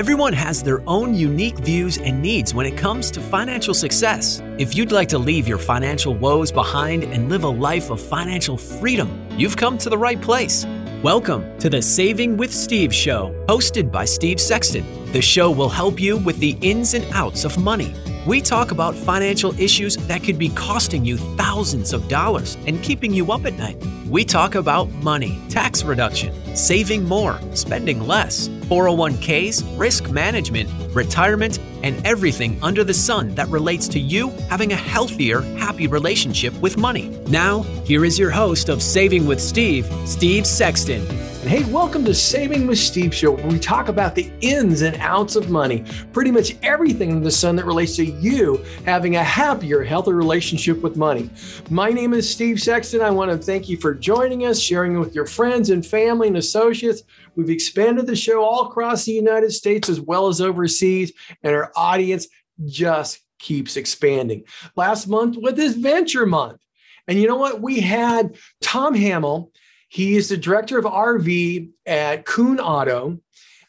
Everyone 0.00 0.32
has 0.32 0.62
their 0.62 0.80
own 0.88 1.14
unique 1.14 1.58
views 1.58 1.98
and 1.98 2.22
needs 2.22 2.54
when 2.54 2.64
it 2.64 2.74
comes 2.74 3.10
to 3.10 3.20
financial 3.20 3.74
success. 3.74 4.40
If 4.56 4.74
you'd 4.74 4.92
like 4.92 5.10
to 5.10 5.18
leave 5.18 5.46
your 5.46 5.58
financial 5.58 6.14
woes 6.14 6.50
behind 6.50 7.04
and 7.04 7.28
live 7.28 7.44
a 7.44 7.48
life 7.48 7.90
of 7.90 8.00
financial 8.00 8.56
freedom, 8.56 9.10
you've 9.36 9.58
come 9.58 9.76
to 9.76 9.90
the 9.90 9.98
right 9.98 10.18
place. 10.18 10.64
Welcome 11.02 11.58
to 11.58 11.68
the 11.68 11.82
Saving 11.82 12.38
with 12.38 12.50
Steve 12.50 12.94
show, 12.94 13.34
hosted 13.46 13.92
by 13.92 14.06
Steve 14.06 14.40
Sexton. 14.40 14.86
The 15.12 15.20
show 15.20 15.50
will 15.50 15.68
help 15.68 16.00
you 16.00 16.16
with 16.16 16.38
the 16.38 16.56
ins 16.62 16.94
and 16.94 17.04
outs 17.12 17.44
of 17.44 17.58
money. 17.58 17.94
We 18.26 18.40
talk 18.40 18.70
about 18.70 18.94
financial 18.94 19.52
issues 19.60 19.98
that 19.98 20.22
could 20.22 20.38
be 20.38 20.48
costing 20.48 21.04
you 21.04 21.18
thousands 21.36 21.92
of 21.92 22.08
dollars 22.08 22.56
and 22.66 22.82
keeping 22.82 23.12
you 23.12 23.32
up 23.32 23.44
at 23.44 23.58
night. 23.58 23.76
We 24.08 24.24
talk 24.24 24.54
about 24.54 24.88
money, 25.02 25.38
tax 25.50 25.84
reduction, 25.84 26.32
saving 26.56 27.04
more, 27.04 27.38
spending 27.52 28.06
less, 28.06 28.48
401ks, 28.70 29.64
risk 29.76 30.10
management, 30.10 30.70
retirement, 30.94 31.58
and 31.82 32.04
everything 32.06 32.58
under 32.62 32.84
the 32.84 32.94
sun 32.94 33.34
that 33.34 33.48
relates 33.48 33.88
to 33.88 34.00
you 34.00 34.30
having 34.48 34.72
a 34.72 34.76
healthier, 34.76 35.40
happy 35.58 35.86
relationship 35.86 36.54
with 36.60 36.76
money. 36.76 37.08
Now, 37.28 37.62
here 37.84 38.04
is 38.04 38.18
your 38.18 38.30
host 38.30 38.68
of 38.68 38.82
Saving 38.82 39.26
with 39.26 39.40
Steve, 39.40 39.86
Steve 40.04 40.46
Sexton. 40.46 41.06
And 41.40 41.48
hey, 41.48 41.64
welcome 41.72 42.04
to 42.04 42.14
Saving 42.14 42.66
with 42.66 42.78
Steve 42.78 43.14
Show, 43.14 43.30
where 43.30 43.46
we 43.46 43.58
talk 43.58 43.88
about 43.88 44.14
the 44.14 44.30
ins 44.42 44.82
and 44.82 44.94
outs 44.96 45.36
of 45.36 45.48
money. 45.48 45.86
Pretty 46.12 46.30
much 46.30 46.54
everything 46.62 47.12
under 47.12 47.24
the 47.24 47.30
sun 47.30 47.56
that 47.56 47.64
relates 47.64 47.96
to 47.96 48.04
you 48.04 48.62
having 48.84 49.16
a 49.16 49.24
happier, 49.24 49.82
healthier 49.82 50.16
relationship 50.16 50.82
with 50.82 50.98
money. 50.98 51.30
My 51.70 51.88
name 51.88 52.12
is 52.12 52.28
Steve 52.28 52.60
Sexton. 52.60 53.00
I 53.00 53.08
want 53.08 53.30
to 53.30 53.38
thank 53.38 53.70
you 53.70 53.78
for 53.78 53.94
joining 53.94 54.44
us, 54.44 54.60
sharing 54.60 55.00
with 55.00 55.14
your 55.14 55.24
friends 55.24 55.70
and 55.70 55.84
family 55.84 56.28
and 56.28 56.36
associates. 56.36 57.04
We've 57.36 57.48
expanded 57.48 58.06
the 58.06 58.16
show 58.16 58.44
all 58.44 58.66
across 58.66 59.06
the 59.06 59.12
United 59.12 59.52
States 59.52 59.88
as 59.88 59.98
well 59.98 60.28
as 60.28 60.42
overseas, 60.42 61.10
and 61.42 61.64
audience 61.76 62.26
just 62.66 63.20
keeps 63.38 63.76
expanding. 63.76 64.44
Last 64.76 65.06
month 65.06 65.36
was 65.36 65.54
this 65.54 65.74
Venture 65.74 66.26
Month. 66.26 66.60
And 67.08 67.18
you 67.18 67.26
know 67.26 67.36
what? 67.36 67.60
We 67.60 67.80
had 67.80 68.36
Tom 68.60 68.94
Hamill 68.94 69.50
he 69.90 70.16
is 70.16 70.28
the 70.28 70.36
director 70.36 70.78
of 70.78 70.84
RV 70.84 71.68
at 71.84 72.24
Kuhn 72.24 72.60
Auto. 72.60 73.18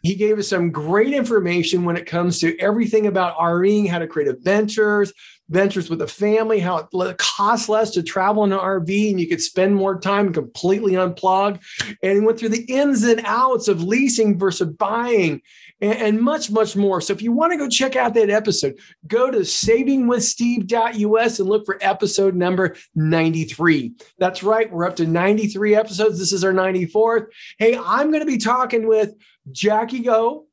He 0.03 0.13
gave 0.13 0.37
us 0.37 0.47
some 0.47 0.71
great 0.71 1.13
information 1.13 1.83
when 1.83 1.97
it 1.97 2.05
comes 2.05 2.39
to 2.39 2.57
everything 2.59 3.07
about 3.07 3.37
RVing, 3.37 3.89
how 3.89 3.97
to 3.97 4.07
create 4.07 4.29
adventures, 4.29 5.11
ventures 5.51 5.89
with 5.89 6.01
a 6.01 6.07
family, 6.07 6.59
how 6.59 6.77
it 6.77 7.17
costs 7.17 7.69
less 7.69 7.91
to 7.91 8.01
travel 8.01 8.43
in 8.43 8.53
an 8.53 8.59
RV 8.59 9.11
and 9.11 9.19
you 9.19 9.27
could 9.27 9.41
spend 9.41 9.75
more 9.75 9.99
time 9.99 10.33
completely 10.33 10.93
unplug. 10.93 11.59
And 12.01 12.13
he 12.13 12.19
went 12.21 12.39
through 12.39 12.49
the 12.49 12.65
ins 12.65 13.03
and 13.03 13.21
outs 13.25 13.67
of 13.67 13.83
leasing 13.83 14.39
versus 14.39 14.69
buying 14.69 15.41
and, 15.81 15.97
and 15.97 16.21
much, 16.21 16.49
much 16.49 16.75
more. 16.75 17.01
So 17.01 17.13
if 17.13 17.21
you 17.21 17.33
want 17.33 17.51
to 17.51 17.57
go 17.57 17.67
check 17.67 17.95
out 17.95 18.13
that 18.13 18.29
episode, 18.29 18.79
go 19.07 19.29
to 19.29 19.39
savingwithsteve.us 19.39 21.39
and 21.39 21.49
look 21.49 21.65
for 21.65 21.77
episode 21.81 22.35
number 22.35 22.75
93. 22.95 23.93
That's 24.17 24.43
right. 24.43 24.71
We're 24.71 24.85
up 24.85 24.95
to 24.97 25.05
93 25.05 25.75
episodes. 25.75 26.17
This 26.17 26.31
is 26.31 26.43
our 26.43 26.53
94th. 26.53 27.25
Hey, 27.57 27.77
I'm 27.77 28.11
going 28.11 28.21
to 28.21 28.31
be 28.31 28.37
talking 28.37 28.87
with 28.87 29.13
Jackie 29.51 29.99
Go 29.99 30.45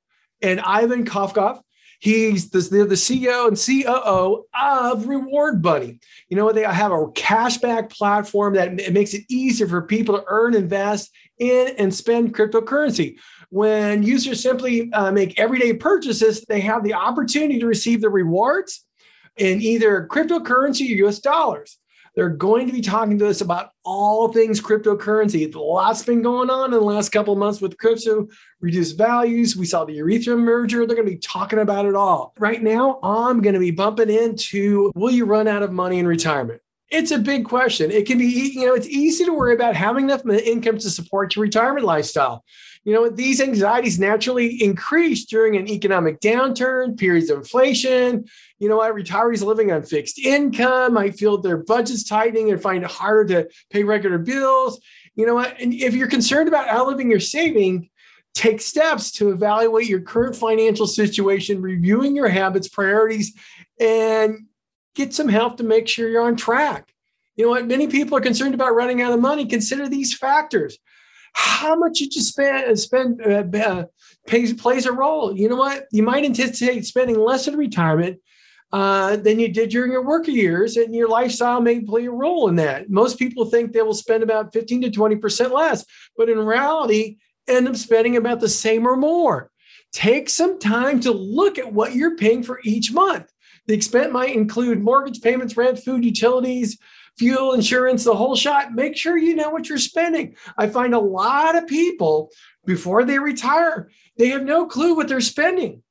and 0.42 0.60
Ivan 0.60 1.04
Kofkov. 1.04 1.60
He's 2.00 2.50
the, 2.50 2.60
the, 2.60 2.94
CEO 2.94 3.48
and 3.48 3.56
COO 3.56 4.46
of 4.54 5.08
Reward 5.08 5.60
Bunny. 5.60 5.98
You 6.28 6.36
know, 6.36 6.52
they 6.52 6.62
have 6.62 6.92
a 6.92 7.06
cashback 7.06 7.90
platform 7.90 8.54
that 8.54 8.92
makes 8.92 9.14
it 9.14 9.24
easier 9.28 9.66
for 9.66 9.82
people 9.82 10.16
to 10.16 10.24
earn, 10.28 10.54
invest 10.54 11.10
in, 11.38 11.74
and 11.76 11.92
spend 11.92 12.34
cryptocurrency. 12.34 13.16
When 13.50 14.04
users 14.04 14.40
simply 14.40 14.92
uh, 14.92 15.10
make 15.10 15.40
everyday 15.40 15.74
purchases, 15.74 16.44
they 16.48 16.60
have 16.60 16.84
the 16.84 16.94
opportunity 16.94 17.58
to 17.58 17.66
receive 17.66 18.00
the 18.00 18.10
rewards 18.10 18.84
in 19.36 19.60
either 19.60 20.06
cryptocurrency 20.08 20.90
or 20.90 21.08
US 21.08 21.18
dollars. 21.18 21.78
They're 22.18 22.30
going 22.30 22.66
to 22.66 22.72
be 22.72 22.80
talking 22.80 23.16
to 23.20 23.28
us 23.28 23.42
about 23.42 23.70
all 23.84 24.32
things 24.32 24.60
cryptocurrency. 24.60 25.54
Lot's 25.54 26.02
been 26.02 26.20
going 26.20 26.50
on 26.50 26.64
in 26.64 26.70
the 26.72 26.80
last 26.80 27.10
couple 27.10 27.32
of 27.32 27.38
months 27.38 27.60
with 27.60 27.78
crypto, 27.78 28.26
reduced 28.60 28.98
values. 28.98 29.56
We 29.56 29.66
saw 29.66 29.84
the 29.84 29.96
Ethereum 29.96 30.40
merger. 30.40 30.84
They're 30.84 30.96
going 30.96 31.06
to 31.06 31.14
be 31.14 31.20
talking 31.20 31.60
about 31.60 31.86
it 31.86 31.94
all. 31.94 32.34
Right 32.36 32.60
now, 32.60 32.98
I'm 33.04 33.40
going 33.40 33.54
to 33.54 33.60
be 33.60 33.70
bumping 33.70 34.10
into 34.10 34.90
will 34.96 35.12
you 35.12 35.26
run 35.26 35.46
out 35.46 35.62
of 35.62 35.70
money 35.70 36.00
in 36.00 36.08
retirement? 36.08 36.60
It's 36.90 37.10
a 37.10 37.18
big 37.18 37.44
question. 37.44 37.90
It 37.90 38.06
can 38.06 38.16
be, 38.16 38.24
you 38.26 38.66
know, 38.66 38.74
it's 38.74 38.86
easy 38.86 39.24
to 39.26 39.32
worry 39.32 39.54
about 39.54 39.76
having 39.76 40.04
enough 40.04 40.26
income 40.26 40.78
to 40.78 40.90
support 40.90 41.36
your 41.36 41.42
retirement 41.42 41.84
lifestyle. 41.84 42.44
You 42.84 42.94
know, 42.94 43.10
these 43.10 43.40
anxieties 43.42 43.98
naturally 43.98 44.62
increase 44.62 45.26
during 45.26 45.56
an 45.56 45.68
economic 45.68 46.20
downturn, 46.20 46.96
periods 46.96 47.28
of 47.28 47.38
inflation. 47.38 48.24
You 48.58 48.70
know? 48.70 48.78
Retirees 48.78 49.44
living 49.44 49.70
on 49.70 49.82
fixed 49.82 50.18
income 50.18 50.94
might 50.94 51.18
feel 51.18 51.36
their 51.36 51.58
budget's 51.58 52.04
tightening 52.04 52.50
and 52.50 52.62
find 52.62 52.84
it 52.84 52.90
harder 52.90 53.42
to 53.42 53.50
pay 53.70 53.84
regular 53.84 54.16
bills. 54.16 54.80
You 55.14 55.26
know 55.26 55.34
what? 55.34 55.60
And 55.60 55.74
if 55.74 55.94
you're 55.94 56.08
concerned 56.08 56.48
about 56.48 56.68
outliving 56.68 57.10
your 57.10 57.20
saving, 57.20 57.90
take 58.34 58.62
steps 58.62 59.10
to 59.12 59.30
evaluate 59.30 59.88
your 59.88 60.00
current 60.00 60.36
financial 60.36 60.86
situation, 60.86 61.60
reviewing 61.60 62.16
your 62.16 62.28
habits, 62.28 62.68
priorities, 62.68 63.34
and 63.78 64.46
get 64.98 65.14
some 65.14 65.28
help 65.28 65.56
to 65.56 65.64
make 65.64 65.88
sure 65.88 66.08
you're 66.08 66.22
on 66.22 66.36
track. 66.36 66.92
You 67.36 67.44
know 67.44 67.50
what? 67.50 67.66
Many 67.66 67.86
people 67.86 68.18
are 68.18 68.20
concerned 68.20 68.52
about 68.52 68.74
running 68.74 69.00
out 69.00 69.12
of 69.12 69.20
money. 69.20 69.46
Consider 69.46 69.88
these 69.88 70.12
factors 70.12 70.76
how 71.34 71.76
much 71.76 72.00
you 72.00 72.10
spend 72.20 72.64
uh, 72.64 72.74
spend 72.74 73.22
uh, 73.24 73.44
uh, 73.58 73.84
plays 74.26 74.52
plays 74.52 74.86
a 74.86 74.92
role. 74.92 75.36
You 75.36 75.48
know 75.48 75.56
what? 75.56 75.86
You 75.92 76.02
might 76.02 76.24
anticipate 76.24 76.84
spending 76.84 77.18
less 77.18 77.46
in 77.46 77.56
retirement 77.56 78.18
uh, 78.72 79.16
than 79.16 79.38
you 79.38 79.48
did 79.48 79.70
during 79.70 79.92
your 79.92 80.04
worker 80.04 80.32
years, 80.32 80.76
and 80.76 80.92
your 80.94 81.08
lifestyle 81.08 81.60
may 81.60 81.80
play 81.80 82.06
a 82.06 82.10
role 82.10 82.48
in 82.48 82.56
that. 82.56 82.90
Most 82.90 83.20
people 83.20 83.44
think 83.44 83.72
they 83.72 83.82
will 83.82 83.94
spend 83.94 84.24
about 84.24 84.52
15 84.52 84.82
to 84.82 84.90
20 84.90 85.16
percent 85.16 85.54
less, 85.54 85.84
but 86.16 86.28
in 86.28 86.38
reality, 86.38 87.18
end 87.46 87.68
up 87.68 87.76
spending 87.76 88.16
about 88.16 88.40
the 88.40 88.48
same 88.48 88.84
or 88.84 88.96
more. 88.96 89.50
Take 89.92 90.28
some 90.28 90.58
time 90.58 91.00
to 91.00 91.12
look 91.12 91.56
at 91.56 91.72
what 91.72 91.94
you're 91.94 92.16
paying 92.16 92.42
for 92.42 92.60
each 92.64 92.92
month. 92.92 93.30
The 93.68 93.74
expense 93.74 94.12
might 94.12 94.34
include 94.34 94.82
mortgage 94.82 95.20
payments, 95.20 95.56
rent, 95.56 95.78
food, 95.78 96.04
utilities, 96.04 96.78
fuel, 97.18 97.52
insurance, 97.52 98.02
the 98.02 98.16
whole 98.16 98.34
shot. 98.34 98.74
Make 98.74 98.96
sure 98.96 99.16
you 99.16 99.36
know 99.36 99.50
what 99.50 99.68
you're 99.68 99.78
spending. 99.78 100.34
I 100.56 100.68
find 100.68 100.94
a 100.94 100.98
lot 100.98 101.56
of 101.56 101.66
people 101.66 102.30
before 102.64 103.04
they 103.04 103.18
retire, 103.18 103.90
they 104.16 104.28
have 104.28 104.42
no 104.42 104.66
clue 104.66 104.96
what 104.96 105.08
they're 105.08 105.20
spending. 105.20 105.82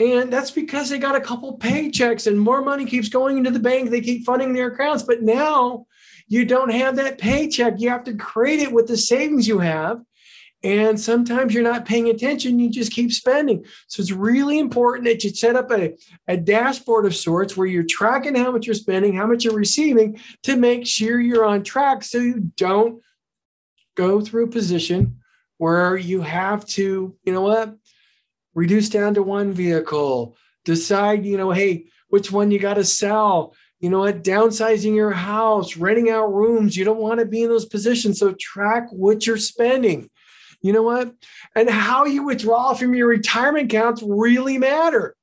And 0.00 0.32
that's 0.32 0.52
because 0.52 0.88
they 0.88 0.98
got 0.98 1.16
a 1.16 1.20
couple 1.20 1.58
paychecks 1.58 2.28
and 2.28 2.38
more 2.38 2.62
money 2.62 2.84
keeps 2.84 3.08
going 3.08 3.36
into 3.36 3.50
the 3.50 3.58
bank. 3.58 3.90
They 3.90 4.00
keep 4.00 4.24
funding 4.24 4.52
their 4.52 4.68
accounts. 4.68 5.02
But 5.02 5.22
now 5.22 5.86
you 6.28 6.44
don't 6.44 6.70
have 6.70 6.96
that 6.96 7.18
paycheck. 7.18 7.74
You 7.78 7.90
have 7.90 8.04
to 8.04 8.14
create 8.14 8.60
it 8.60 8.72
with 8.72 8.86
the 8.86 8.96
savings 8.96 9.48
you 9.48 9.58
have. 9.58 10.00
And 10.64 11.00
sometimes 11.00 11.54
you're 11.54 11.62
not 11.62 11.84
paying 11.84 12.08
attention, 12.08 12.58
you 12.58 12.68
just 12.68 12.92
keep 12.92 13.12
spending. 13.12 13.64
So 13.86 14.00
it's 14.00 14.10
really 14.10 14.58
important 14.58 15.04
that 15.04 15.22
you 15.22 15.30
set 15.30 15.54
up 15.54 15.70
a, 15.70 15.94
a 16.26 16.36
dashboard 16.36 17.06
of 17.06 17.14
sorts 17.14 17.56
where 17.56 17.66
you're 17.66 17.84
tracking 17.84 18.34
how 18.34 18.50
much 18.50 18.66
you're 18.66 18.74
spending, 18.74 19.14
how 19.14 19.26
much 19.26 19.44
you're 19.44 19.54
receiving 19.54 20.20
to 20.42 20.56
make 20.56 20.84
sure 20.86 21.20
you're 21.20 21.44
on 21.44 21.62
track 21.62 22.02
so 22.02 22.18
you 22.18 22.50
don't 22.56 23.00
go 23.96 24.20
through 24.20 24.46
a 24.46 24.50
position 24.50 25.20
where 25.58 25.96
you 25.96 26.22
have 26.22 26.66
to, 26.66 27.14
you 27.22 27.32
know 27.32 27.42
what, 27.42 27.76
reduce 28.54 28.88
down 28.88 29.14
to 29.14 29.22
one 29.22 29.52
vehicle, 29.52 30.36
decide, 30.64 31.24
you 31.24 31.36
know, 31.36 31.52
hey, 31.52 31.86
which 32.08 32.32
one 32.32 32.50
you 32.50 32.58
got 32.58 32.74
to 32.74 32.84
sell. 32.84 33.54
You 33.80 33.90
know 33.90 34.00
what? 34.00 34.24
Downsizing 34.24 34.96
your 34.96 35.12
house, 35.12 35.76
renting 35.76 36.10
out 36.10 36.34
rooms. 36.34 36.76
You 36.76 36.84
don't 36.84 36.98
want 36.98 37.20
to 37.20 37.26
be 37.26 37.42
in 37.42 37.48
those 37.48 37.66
positions. 37.66 38.18
So 38.18 38.34
track 38.40 38.88
what 38.90 39.24
you're 39.24 39.36
spending 39.36 40.10
you 40.60 40.72
know 40.72 40.82
what? 40.82 41.14
And 41.54 41.70
how 41.70 42.04
you 42.04 42.24
withdraw 42.24 42.74
from 42.74 42.94
your 42.94 43.08
retirement 43.08 43.72
accounts 43.72 44.02
really 44.06 44.58
matter. 44.58 45.14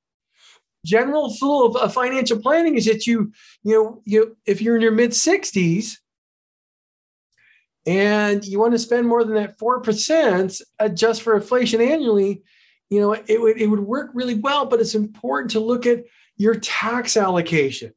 General 0.85 1.35
rule 1.41 1.75
of 1.77 1.93
financial 1.93 2.39
planning 2.39 2.75
is 2.75 2.85
that 2.85 3.07
you, 3.07 3.31
you 3.63 3.73
know, 3.73 4.01
you 4.05 4.37
if 4.45 4.61
you're 4.61 4.75
in 4.75 4.81
your 4.81 4.91
mid 4.91 5.11
60s 5.11 5.97
and 7.87 8.45
you 8.45 8.59
want 8.59 8.73
to 8.73 8.79
spend 8.79 9.07
more 9.07 9.23
than 9.23 9.35
that 9.35 9.57
4% 9.59 10.61
adjust 10.79 11.21
for 11.21 11.35
inflation 11.35 11.81
annually, 11.81 12.43
you 12.89 12.99
know, 12.99 13.13
it 13.13 13.41
would 13.41 13.59
it 13.59 13.67
would 13.67 13.79
work 13.79 14.11
really 14.13 14.35
well, 14.35 14.65
but 14.65 14.79
it's 14.79 14.95
important 14.95 15.51
to 15.51 15.59
look 15.59 15.85
at 15.85 16.03
your 16.37 16.55
tax 16.55 17.17
allocation. 17.17 17.93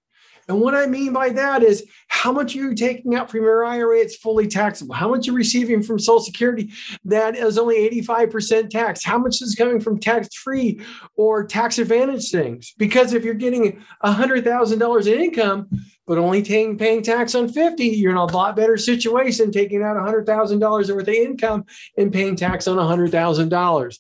And 0.49 0.61
what 0.61 0.75
I 0.75 0.87
mean 0.87 1.12
by 1.12 1.29
that 1.31 1.62
is 1.62 1.85
how 2.09 2.33
much 2.33 2.55
are 2.56 2.59
you 2.59 2.75
taking 2.75 3.15
out 3.15 3.31
from 3.31 3.43
your 3.43 3.65
IRA? 3.65 3.99
It's 3.99 4.17
fully 4.17 4.49
taxable. 4.49 4.95
How 4.95 5.11
much 5.11 5.27
you're 5.27 5.37
receiving 5.37 5.83
from 5.83 5.99
Social 5.99 6.21
Security 6.21 6.73
that 7.05 7.37
is 7.37 7.59
only 7.59 7.89
85% 8.03 8.71
tax? 8.71 9.05
How 9.05 9.19
much 9.19 9.43
is 9.43 9.55
coming 9.55 9.79
from 9.79 10.00
tax 10.00 10.35
free 10.35 10.81
or 11.17 11.45
tax 11.45 11.79
advantage 11.79 12.31
things? 12.31 12.73
Because 12.79 13.12
if 13.12 13.25
you're 13.25 13.35
getting 13.35 13.85
$100,000 14.03 15.06
in 15.06 15.21
income, 15.21 15.69
but 16.06 16.17
only 16.17 16.43
paying, 16.43 16.79
paying 16.79 17.03
tax 17.03 17.35
on 17.35 17.49
50, 17.49 17.85
you're 17.85 18.12
in 18.12 18.17
a 18.17 18.25
lot 18.25 18.56
better 18.56 18.79
situation 18.79 19.53
taking 19.53 19.83
out 19.83 19.97
$100,000 19.97 20.61
worth 20.61 20.91
of 20.91 21.09
income 21.09 21.67
and 21.99 22.11
paying 22.11 22.37
tax 22.37 22.67
on 22.67 22.79
$100,000. 22.79 23.99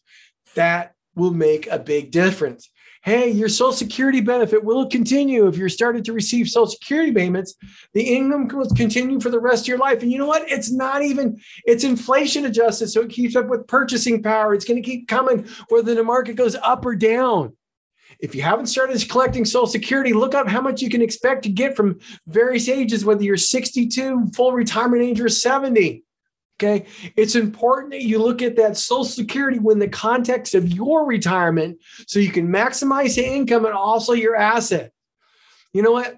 That 0.54 0.94
will 1.14 1.34
make 1.34 1.66
a 1.66 1.78
big 1.78 2.10
difference. 2.10 2.70
Hey, 3.08 3.30
your 3.30 3.48
Social 3.48 3.72
Security 3.72 4.20
benefit 4.20 4.62
will 4.62 4.86
continue 4.86 5.46
if 5.46 5.56
you're 5.56 5.70
started 5.70 6.04
to 6.04 6.12
receive 6.12 6.46
Social 6.46 6.66
Security 6.66 7.10
payments. 7.10 7.54
The 7.94 8.02
income 8.02 8.48
will 8.48 8.68
continue 8.68 9.18
for 9.18 9.30
the 9.30 9.40
rest 9.40 9.64
of 9.64 9.68
your 9.68 9.78
life. 9.78 10.02
And 10.02 10.12
you 10.12 10.18
know 10.18 10.26
what? 10.26 10.42
It's 10.50 10.70
not 10.70 11.00
even, 11.00 11.40
it's 11.64 11.84
inflation 11.84 12.44
adjusted. 12.44 12.88
So 12.88 13.00
it 13.00 13.08
keeps 13.08 13.34
up 13.34 13.46
with 13.46 13.66
purchasing 13.66 14.22
power. 14.22 14.52
It's 14.52 14.66
going 14.66 14.82
to 14.82 14.86
keep 14.86 15.08
coming 15.08 15.48
whether 15.70 15.94
the 15.94 16.04
market 16.04 16.34
goes 16.34 16.54
up 16.56 16.84
or 16.84 16.94
down. 16.96 17.56
If 18.20 18.34
you 18.34 18.42
haven't 18.42 18.66
started 18.66 19.08
collecting 19.08 19.46
Social 19.46 19.66
Security, 19.66 20.12
look 20.12 20.34
up 20.34 20.46
how 20.46 20.60
much 20.60 20.82
you 20.82 20.90
can 20.90 21.00
expect 21.00 21.44
to 21.44 21.48
get 21.48 21.76
from 21.76 22.00
various 22.26 22.68
ages, 22.68 23.06
whether 23.06 23.22
you're 23.22 23.38
62, 23.38 24.32
full 24.34 24.52
retirement 24.52 25.02
age, 25.02 25.18
or 25.22 25.30
70. 25.30 26.04
Okay. 26.60 26.86
It's 27.14 27.36
important 27.36 27.92
that 27.92 28.02
you 28.02 28.18
look 28.18 28.42
at 28.42 28.56
that 28.56 28.76
Social 28.76 29.04
Security 29.04 29.60
when 29.60 29.78
the 29.78 29.88
context 29.88 30.56
of 30.56 30.68
your 30.72 31.06
retirement 31.06 31.78
so 32.08 32.18
you 32.18 32.32
can 32.32 32.48
maximize 32.48 33.14
the 33.14 33.24
income 33.24 33.64
and 33.64 33.74
also 33.74 34.12
your 34.12 34.34
asset. 34.34 34.92
You 35.72 35.82
know 35.82 35.92
what? 35.92 36.16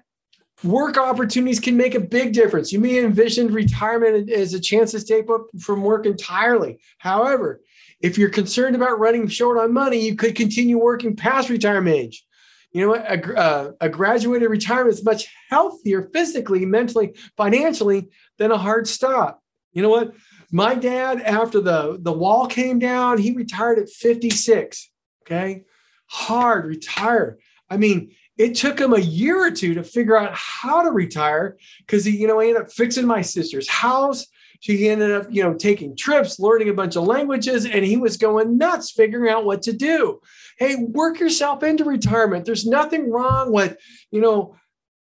Work 0.63 0.97
opportunities 0.97 1.59
can 1.59 1.77
make 1.77 1.93
a 1.93 1.99
big 1.99 2.33
difference. 2.33 2.71
You 2.71 2.79
may 2.79 3.03
envision 3.03 3.53
retirement 3.53 4.31
as 4.31 4.55
a 4.55 4.59
chance 4.59 4.91
to 4.91 4.99
stay 4.99 5.19
up 5.21 5.45
from 5.59 5.83
work 5.83 6.07
entirely. 6.07 6.79
However, 6.97 7.61
if 7.99 8.17
you're 8.17 8.29
concerned 8.29 8.75
about 8.75 8.99
running 8.99 9.27
short 9.27 9.59
on 9.59 9.73
money, 9.73 10.03
you 10.03 10.15
could 10.15 10.35
continue 10.35 10.79
working 10.79 11.15
past 11.15 11.49
retirement 11.49 11.95
age. 11.95 12.25
You 12.71 12.81
know 12.81 12.89
what? 12.89 13.05
A, 13.05 13.37
uh, 13.37 13.71
a 13.81 13.89
graduated 13.89 14.49
retirement 14.49 14.95
is 14.95 15.03
much 15.03 15.27
healthier 15.49 16.09
physically, 16.13 16.65
mentally, 16.65 17.13
financially 17.37 18.09
than 18.37 18.51
a 18.51 18.57
hard 18.57 18.87
stop. 18.87 19.43
You 19.73 19.81
know 19.81 19.89
what? 19.89 20.13
My 20.51 20.75
dad, 20.75 21.21
after 21.21 21.61
the, 21.61 21.97
the 21.99 22.11
wall 22.11 22.45
came 22.45 22.77
down, 22.77 23.17
he 23.17 23.31
retired 23.31 23.79
at 23.79 23.89
56. 23.89 24.89
Okay. 25.23 25.63
Hard, 26.07 26.65
retired. 26.65 27.39
I 27.69 27.77
mean, 27.77 28.11
it 28.37 28.55
took 28.55 28.79
him 28.79 28.93
a 28.93 28.99
year 28.99 29.41
or 29.41 29.51
two 29.51 29.75
to 29.75 29.83
figure 29.83 30.17
out 30.17 30.33
how 30.33 30.81
to 30.83 30.91
retire 30.91 31.57
because 31.79 32.03
he, 32.03 32.17
you 32.17 32.27
know, 32.27 32.39
he 32.39 32.49
ended 32.49 32.63
up 32.63 32.71
fixing 32.71 33.05
my 33.05 33.21
sister's 33.21 33.69
house. 33.69 34.27
She 34.59 34.89
ended 34.89 35.11
up, 35.11 35.27
you 35.29 35.41
know, 35.41 35.53
taking 35.53 35.95
trips, 35.95 36.39
learning 36.39 36.69
a 36.69 36.73
bunch 36.73 36.95
of 36.95 37.03
languages, 37.03 37.65
and 37.65 37.83
he 37.85 37.97
was 37.97 38.17
going 38.17 38.57
nuts 38.57 38.91
figuring 38.91 39.31
out 39.31 39.45
what 39.45 39.63
to 39.63 39.73
do. 39.73 40.19
Hey, 40.59 40.75
work 40.75 41.19
yourself 41.19 41.63
into 41.63 41.83
retirement. 41.83 42.45
There's 42.45 42.65
nothing 42.65 43.09
wrong 43.09 43.51
with, 43.51 43.77
you 44.11 44.21
know, 44.21 44.55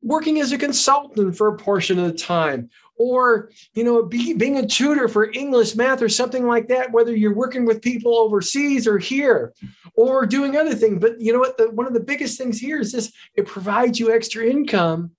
working 0.02 0.40
as 0.40 0.52
a 0.52 0.58
consultant 0.58 1.36
for 1.36 1.48
a 1.48 1.58
portion 1.58 1.98
of 1.98 2.06
the 2.06 2.18
time 2.18 2.70
or 3.00 3.50
you 3.74 3.84
know 3.84 4.04
be, 4.04 4.34
being 4.34 4.58
a 4.58 4.68
tutor 4.68 5.08
for 5.08 5.32
english 5.32 5.76
math 5.76 6.02
or 6.02 6.10
something 6.10 6.46
like 6.46 6.68
that 6.68 6.92
whether 6.92 7.16
you're 7.16 7.34
working 7.34 7.66
with 7.66 7.82
people 7.82 8.16
overseas 8.16 8.86
or 8.86 9.00
here 9.00 9.54
or 9.96 10.26
doing 10.26 10.56
other 10.56 10.76
things 10.76 11.00
but 11.00 11.20
you 11.20 11.34
know 11.34 11.40
what? 11.40 11.58
The, 11.58 11.70
one 11.72 11.88
of 11.88 11.94
the 11.94 12.00
biggest 12.00 12.38
things 12.38 12.60
here 12.60 12.80
is 12.80 12.92
this 12.92 13.12
it 13.36 13.48
provides 13.48 14.00
you 14.00 14.14
extra 14.14 14.46
income 14.46 15.12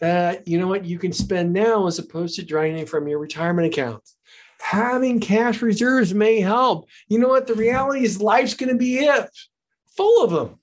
that 0.00 0.48
you 0.48 0.58
know 0.58 0.68
what 0.68 0.84
you 0.84 0.98
can 0.98 1.12
spend 1.12 1.52
now 1.52 1.86
as 1.86 1.98
opposed 1.98 2.36
to 2.36 2.44
draining 2.44 2.86
from 2.86 3.06
your 3.08 3.18
retirement 3.18 3.66
accounts 3.66 4.16
having 4.64 5.20
cash 5.20 5.60
reserves 5.60 6.14
may 6.14 6.40
help. 6.40 6.88
You 7.08 7.18
know 7.18 7.28
what? 7.28 7.46
The 7.46 7.54
reality 7.54 8.02
is 8.02 8.22
life's 8.22 8.54
going 8.54 8.70
to 8.70 8.78
be 8.78 8.98
if 8.98 9.28
full 9.94 10.24
of 10.24 10.30
them 10.30 10.58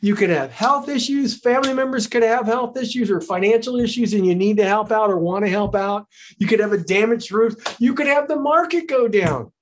you 0.00 0.14
could 0.14 0.30
have 0.30 0.52
health 0.52 0.88
issues. 0.88 1.40
Family 1.40 1.74
members 1.74 2.06
could 2.06 2.22
have 2.22 2.46
health 2.46 2.76
issues 2.76 3.10
or 3.10 3.20
financial 3.20 3.76
issues, 3.76 4.14
and 4.14 4.26
you 4.26 4.34
need 4.34 4.56
to 4.58 4.64
help 4.64 4.92
out 4.92 5.10
or 5.10 5.18
want 5.18 5.44
to 5.44 5.50
help 5.50 5.74
out. 5.74 6.06
You 6.38 6.46
could 6.46 6.60
have 6.60 6.72
a 6.72 6.78
damaged 6.78 7.32
roof. 7.32 7.54
You 7.80 7.94
could 7.94 8.06
have 8.06 8.28
the 8.28 8.36
market 8.36 8.86
go 8.86 9.08
down. 9.08 9.52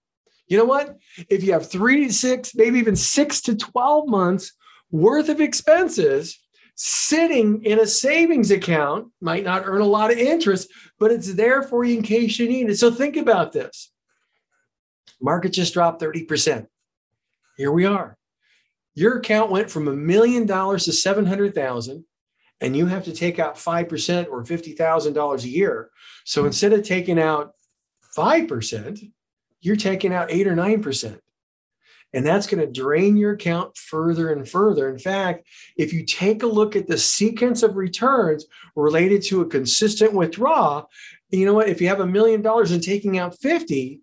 You 0.47 0.59
know 0.59 0.65
what? 0.65 0.97
If 1.29 1.43
you 1.43 1.53
have 1.53 1.71
three 1.71 2.07
to 2.07 2.13
six, 2.13 2.55
maybe 2.55 2.79
even 2.79 2.97
six 2.97 3.41
to 3.43 3.57
12 3.57 4.09
months 4.09 4.53
worth 4.91 5.29
of 5.29 5.41
expenses 5.41 6.39
sitting 6.77 7.65
in 7.65 7.81
a 7.81 7.87
savings 7.87 8.51
account, 8.51 9.09
might 9.23 9.43
not 9.43 9.63
earn 9.65 9.81
a 9.81 9.87
lot 9.87 10.13
of 10.13 10.19
interest, 10.19 10.71
but 10.99 11.11
it's 11.11 11.33
there 11.35 11.63
for 11.63 11.85
you 11.85 11.97
in 11.97 12.03
case 12.03 12.39
you 12.39 12.47
need 12.47 12.69
it. 12.69 12.77
So 12.77 12.91
think 12.91 13.17
about 13.17 13.53
this. 13.53 13.91
Market 15.19 15.55
just 15.55 15.73
dropped 15.73 16.03
30%. 16.03 16.67
Here 17.57 17.73
we 17.73 17.87
are 17.87 18.19
your 18.97 19.19
account 19.19 19.51
went 19.51 19.71
from 19.71 19.87
a 19.87 19.93
million 19.93 20.47
dollars 20.47 20.87
to 20.87 20.93
700,000 20.93 22.05
and 22.61 22.77
you 22.77 22.87
have 22.87 23.05
to 23.05 23.13
take 23.13 23.39
out 23.39 23.57
5% 23.57 24.29
or 24.29 24.43
$50,000 24.43 25.45
a 25.45 25.49
year. 25.49 25.91
So 26.25 26.41
hmm. 26.41 26.47
instead 26.49 26.73
of 26.73 26.83
taking 26.83 27.21
out 27.21 27.53
5%, 28.17 29.13
you're 29.61 29.77
taking 29.77 30.13
out 30.13 30.33
8 30.33 30.47
or 30.49 30.57
9%. 30.57 31.19
And 32.15 32.25
that's 32.25 32.47
going 32.47 32.65
to 32.65 32.73
drain 32.73 33.19
your 33.19 33.33
account 33.33 33.77
further 33.77 34.33
and 34.33 34.49
further. 34.49 34.89
In 34.89 34.99
fact, 34.99 35.47
if 35.77 35.93
you 35.93 36.07
take 36.07 36.43
a 36.43 36.47
look 36.47 36.75
at 36.75 36.87
the 36.87 36.97
sequence 36.97 37.63
of 37.63 37.77
returns 37.77 38.47
related 38.75 39.23
to 39.25 39.43
a 39.43 39.47
consistent 39.47 40.15
withdrawal, 40.15 40.89
you 41.29 41.45
know 41.45 41.53
what? 41.53 41.69
If 41.69 41.81
you 41.83 41.89
have 41.89 42.01
a 42.01 42.07
million 42.07 42.41
dollars 42.41 42.71
and 42.71 42.83
taking 42.83 43.19
out 43.19 43.39
50, 43.39 44.01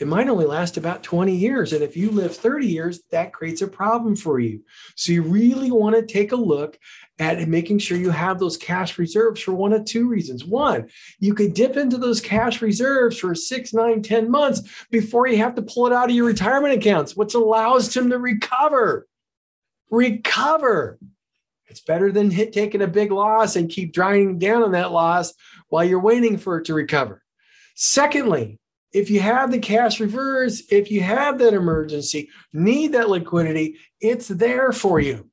it 0.00 0.06
might 0.06 0.30
only 0.30 0.46
last 0.46 0.78
about 0.78 1.02
20 1.02 1.36
years. 1.36 1.74
And 1.74 1.82
if 1.82 1.94
you 1.94 2.10
live 2.10 2.34
30 2.34 2.66
years, 2.66 3.02
that 3.10 3.34
creates 3.34 3.60
a 3.60 3.68
problem 3.68 4.16
for 4.16 4.40
you. 4.40 4.62
So 4.96 5.12
you 5.12 5.22
really 5.22 5.70
want 5.70 5.94
to 5.94 6.10
take 6.10 6.32
a 6.32 6.36
look 6.36 6.78
at 7.18 7.46
making 7.46 7.80
sure 7.80 7.98
you 7.98 8.08
have 8.08 8.38
those 8.38 8.56
cash 8.56 8.96
reserves 8.96 9.42
for 9.42 9.52
one 9.52 9.74
of 9.74 9.84
two 9.84 10.08
reasons. 10.08 10.42
One, 10.42 10.88
you 11.18 11.34
could 11.34 11.52
dip 11.52 11.76
into 11.76 11.98
those 11.98 12.22
cash 12.22 12.62
reserves 12.62 13.18
for 13.18 13.34
six, 13.34 13.74
nine, 13.74 14.00
ten 14.00 14.30
months 14.30 14.62
before 14.90 15.26
you 15.26 15.36
have 15.36 15.54
to 15.56 15.62
pull 15.62 15.86
it 15.86 15.92
out 15.92 16.08
of 16.08 16.16
your 16.16 16.24
retirement 16.24 16.72
accounts, 16.72 17.14
which 17.14 17.34
allows 17.34 17.92
them 17.92 18.08
to 18.08 18.18
recover. 18.18 19.06
Recover. 19.90 20.98
It's 21.66 21.82
better 21.82 22.10
than 22.10 22.30
hit, 22.30 22.54
taking 22.54 22.80
a 22.80 22.86
big 22.86 23.12
loss 23.12 23.54
and 23.54 23.68
keep 23.68 23.92
drying 23.92 24.38
down 24.38 24.62
on 24.62 24.72
that 24.72 24.92
loss 24.92 25.34
while 25.68 25.84
you're 25.84 26.00
waiting 26.00 26.38
for 26.38 26.58
it 26.58 26.64
to 26.64 26.74
recover. 26.74 27.22
Secondly, 27.74 28.59
if 28.92 29.10
you 29.10 29.20
have 29.20 29.50
the 29.50 29.58
cash 29.58 30.00
reverse, 30.00 30.62
if 30.70 30.90
you 30.90 31.00
have 31.00 31.38
that 31.38 31.54
emergency, 31.54 32.28
need 32.52 32.92
that 32.92 33.08
liquidity, 33.08 33.76
it's 34.00 34.28
there 34.28 34.72
for 34.72 34.98
you. 34.98 35.28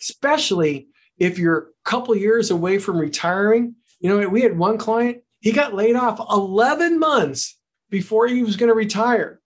Especially 0.00 0.88
if 1.18 1.38
you're 1.38 1.58
a 1.58 1.64
couple 1.84 2.16
years 2.16 2.50
away 2.50 2.78
from 2.78 2.98
retiring. 2.98 3.74
You 4.00 4.10
know, 4.10 4.28
we 4.28 4.42
had 4.42 4.58
one 4.58 4.78
client, 4.78 5.18
he 5.40 5.52
got 5.52 5.74
laid 5.74 5.96
off 5.96 6.20
11 6.30 6.98
months 6.98 7.58
before 7.90 8.26
he 8.26 8.42
was 8.42 8.56
going 8.56 8.68
to 8.68 8.74
retire. 8.74 9.40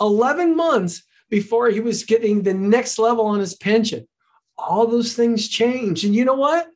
11 0.00 0.56
months 0.56 1.02
before 1.30 1.68
he 1.68 1.80
was 1.80 2.04
getting 2.04 2.42
the 2.42 2.54
next 2.54 2.98
level 2.98 3.26
on 3.26 3.40
his 3.40 3.54
pension. 3.54 4.06
All 4.56 4.86
those 4.86 5.14
things 5.14 5.48
change. 5.48 6.04
And 6.04 6.14
you 6.14 6.24
know 6.24 6.34
what? 6.34 6.68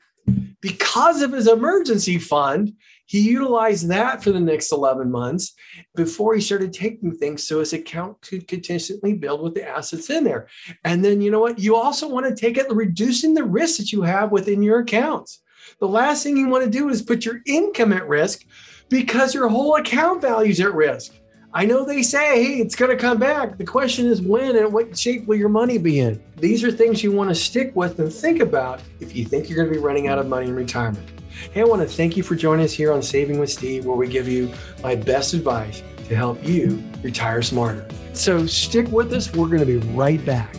Because 0.60 1.22
of 1.22 1.32
his 1.32 1.48
emergency 1.48 2.18
fund, 2.18 2.74
he 3.12 3.20
utilized 3.20 3.88
that 3.88 4.24
for 4.24 4.32
the 4.32 4.40
next 4.40 4.72
11 4.72 5.10
months 5.10 5.52
before 5.94 6.34
he 6.34 6.40
started 6.40 6.72
taking 6.72 7.14
things 7.14 7.46
so 7.46 7.58
his 7.58 7.74
account 7.74 8.18
could 8.22 8.48
consistently 8.48 9.12
build 9.12 9.42
with 9.42 9.52
the 9.52 9.68
assets 9.68 10.08
in 10.08 10.24
there. 10.24 10.48
And 10.82 11.04
then, 11.04 11.20
you 11.20 11.30
know 11.30 11.40
what? 11.40 11.58
You 11.58 11.76
also 11.76 12.08
want 12.08 12.24
to 12.24 12.34
take 12.34 12.56
it, 12.56 12.70
reducing 12.70 13.34
the 13.34 13.44
risk 13.44 13.76
that 13.76 13.92
you 13.92 14.00
have 14.00 14.32
within 14.32 14.62
your 14.62 14.78
accounts. 14.78 15.42
The 15.78 15.88
last 15.88 16.22
thing 16.22 16.38
you 16.38 16.48
want 16.48 16.64
to 16.64 16.70
do 16.70 16.88
is 16.88 17.02
put 17.02 17.26
your 17.26 17.42
income 17.44 17.92
at 17.92 18.08
risk 18.08 18.46
because 18.88 19.34
your 19.34 19.48
whole 19.48 19.76
account 19.76 20.22
value 20.22 20.52
is 20.52 20.60
at 20.60 20.72
risk. 20.72 21.12
I 21.52 21.66
know 21.66 21.84
they 21.84 22.02
say, 22.02 22.42
hey, 22.42 22.60
it's 22.60 22.74
going 22.74 22.92
to 22.92 22.96
come 22.96 23.18
back. 23.18 23.58
The 23.58 23.64
question 23.66 24.06
is 24.06 24.22
when 24.22 24.56
and 24.56 24.72
what 24.72 24.96
shape 24.96 25.26
will 25.26 25.36
your 25.36 25.50
money 25.50 25.76
be 25.76 26.00
in? 26.00 26.18
These 26.38 26.64
are 26.64 26.72
things 26.72 27.02
you 27.02 27.12
want 27.12 27.28
to 27.28 27.34
stick 27.34 27.76
with 27.76 27.98
and 27.98 28.10
think 28.10 28.40
about 28.40 28.80
if 29.00 29.14
you 29.14 29.26
think 29.26 29.50
you're 29.50 29.58
going 29.58 29.68
to 29.68 29.78
be 29.78 29.84
running 29.84 30.08
out 30.08 30.18
of 30.18 30.28
money 30.28 30.46
in 30.46 30.56
retirement. 30.56 31.21
Hey, 31.52 31.60
I 31.60 31.64
want 31.64 31.82
to 31.82 31.88
thank 31.88 32.16
you 32.16 32.22
for 32.22 32.34
joining 32.34 32.64
us 32.64 32.72
here 32.72 32.92
on 32.92 33.02
Saving 33.02 33.38
with 33.38 33.50
Steve, 33.50 33.84
where 33.84 33.96
we 33.96 34.08
give 34.08 34.28
you 34.28 34.52
my 34.82 34.94
best 34.94 35.34
advice 35.34 35.82
to 36.08 36.16
help 36.16 36.42
you 36.46 36.82
retire 37.02 37.42
smarter. 37.42 37.86
So 38.12 38.46
stick 38.46 38.88
with 38.88 39.12
us. 39.12 39.32
We're 39.32 39.48
going 39.48 39.60
to 39.60 39.66
be 39.66 39.78
right 39.94 40.24
back. 40.24 40.56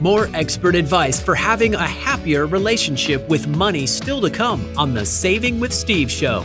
More 0.00 0.28
expert 0.34 0.74
advice 0.74 1.22
for 1.22 1.34
having 1.34 1.74
a 1.74 1.86
happier 1.86 2.46
relationship 2.46 3.28
with 3.28 3.46
money 3.46 3.86
still 3.86 4.20
to 4.20 4.30
come 4.30 4.66
on 4.76 4.94
the 4.94 5.06
Saving 5.06 5.60
with 5.60 5.72
Steve 5.72 6.10
show. 6.10 6.44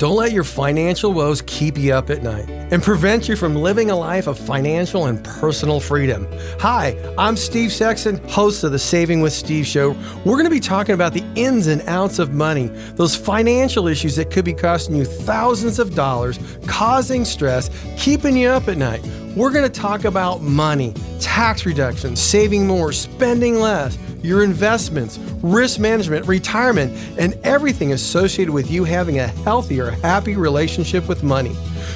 Don't 0.00 0.16
let 0.16 0.32
your 0.32 0.44
financial 0.44 1.12
woes 1.12 1.42
keep 1.42 1.76
you 1.76 1.92
up 1.92 2.08
at 2.08 2.22
night 2.22 2.48
and 2.48 2.82
prevent 2.82 3.28
you 3.28 3.36
from 3.36 3.54
living 3.54 3.90
a 3.90 3.94
life 3.94 4.26
of 4.26 4.38
financial 4.38 5.08
and 5.08 5.22
personal 5.22 5.78
freedom. 5.78 6.26
Hi, 6.58 6.96
I'm 7.18 7.36
Steve 7.36 7.70
Sexton, 7.70 8.16
host 8.26 8.64
of 8.64 8.72
the 8.72 8.78
Saving 8.78 9.20
with 9.20 9.34
Steve 9.34 9.66
show. 9.66 9.90
We're 10.24 10.36
going 10.36 10.44
to 10.44 10.50
be 10.50 10.58
talking 10.58 10.94
about 10.94 11.12
the 11.12 11.22
ins 11.34 11.66
and 11.66 11.82
outs 11.82 12.18
of 12.18 12.32
money, 12.32 12.68
those 12.94 13.14
financial 13.14 13.88
issues 13.88 14.16
that 14.16 14.30
could 14.30 14.46
be 14.46 14.54
costing 14.54 14.96
you 14.96 15.04
thousands 15.04 15.78
of 15.78 15.94
dollars, 15.94 16.38
causing 16.66 17.26
stress, 17.26 17.68
keeping 17.98 18.38
you 18.38 18.48
up 18.48 18.68
at 18.68 18.78
night. 18.78 19.04
We're 19.36 19.52
going 19.52 19.70
to 19.70 19.80
talk 19.80 20.04
about 20.04 20.42
money 20.42 20.92
tax 21.20 21.64
reductions, 21.64 22.20
saving 22.20 22.66
more, 22.66 22.92
spending 22.92 23.60
less, 23.60 23.96
your 24.22 24.42
investments, 24.42 25.18
risk 25.40 25.78
management, 25.78 26.26
retirement, 26.26 26.92
and 27.16 27.34
everything 27.44 27.92
associated 27.92 28.52
with 28.52 28.70
you 28.70 28.82
having 28.82 29.20
a 29.20 29.28
healthier, 29.28 29.90
happy 29.90 30.36
relationship 30.36 31.06
with 31.06 31.22
money. 31.22 31.54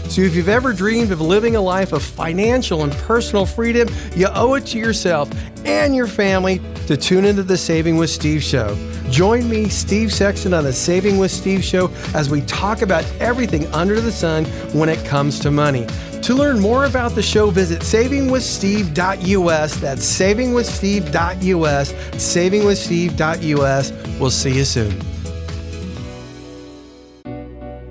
So, 0.08 0.22
if 0.22 0.36
you've 0.36 0.48
ever 0.48 0.72
dreamed 0.72 1.10
of 1.10 1.20
living 1.20 1.56
a 1.56 1.60
life 1.60 1.92
of 1.92 2.02
financial 2.02 2.84
and 2.84 2.92
personal 2.92 3.46
freedom, 3.46 3.88
you 4.14 4.28
owe 4.32 4.54
it 4.54 4.66
to 4.66 4.78
yourself 4.78 5.28
and 5.64 5.94
your 5.94 6.06
family 6.06 6.60
to 6.86 6.96
tune 6.96 7.24
into 7.24 7.42
the 7.42 7.58
Saving 7.58 7.96
with 7.96 8.10
Steve 8.10 8.42
show. 8.42 8.76
Join 9.10 9.48
me, 9.48 9.68
Steve 9.68 10.12
Sexton, 10.12 10.54
on 10.54 10.64
the 10.64 10.72
Saving 10.72 11.18
with 11.18 11.30
Steve 11.30 11.64
show 11.64 11.90
as 12.14 12.30
we 12.30 12.42
talk 12.42 12.82
about 12.82 13.04
everything 13.20 13.66
under 13.74 14.00
the 14.00 14.12
sun 14.12 14.44
when 14.72 14.88
it 14.88 15.04
comes 15.04 15.40
to 15.40 15.50
money. 15.50 15.86
To 16.24 16.34
learn 16.34 16.58
more 16.58 16.86
about 16.86 17.14
the 17.14 17.20
show, 17.20 17.50
visit 17.50 17.82
savingwithsteve.us. 17.82 19.76
That's 19.76 20.20
savingwithsteve.us. 20.20 21.92
Savingwithsteve.us. 21.92 24.18
We'll 24.18 24.30
see 24.30 24.56
you 24.56 24.64
soon. 24.64 24.98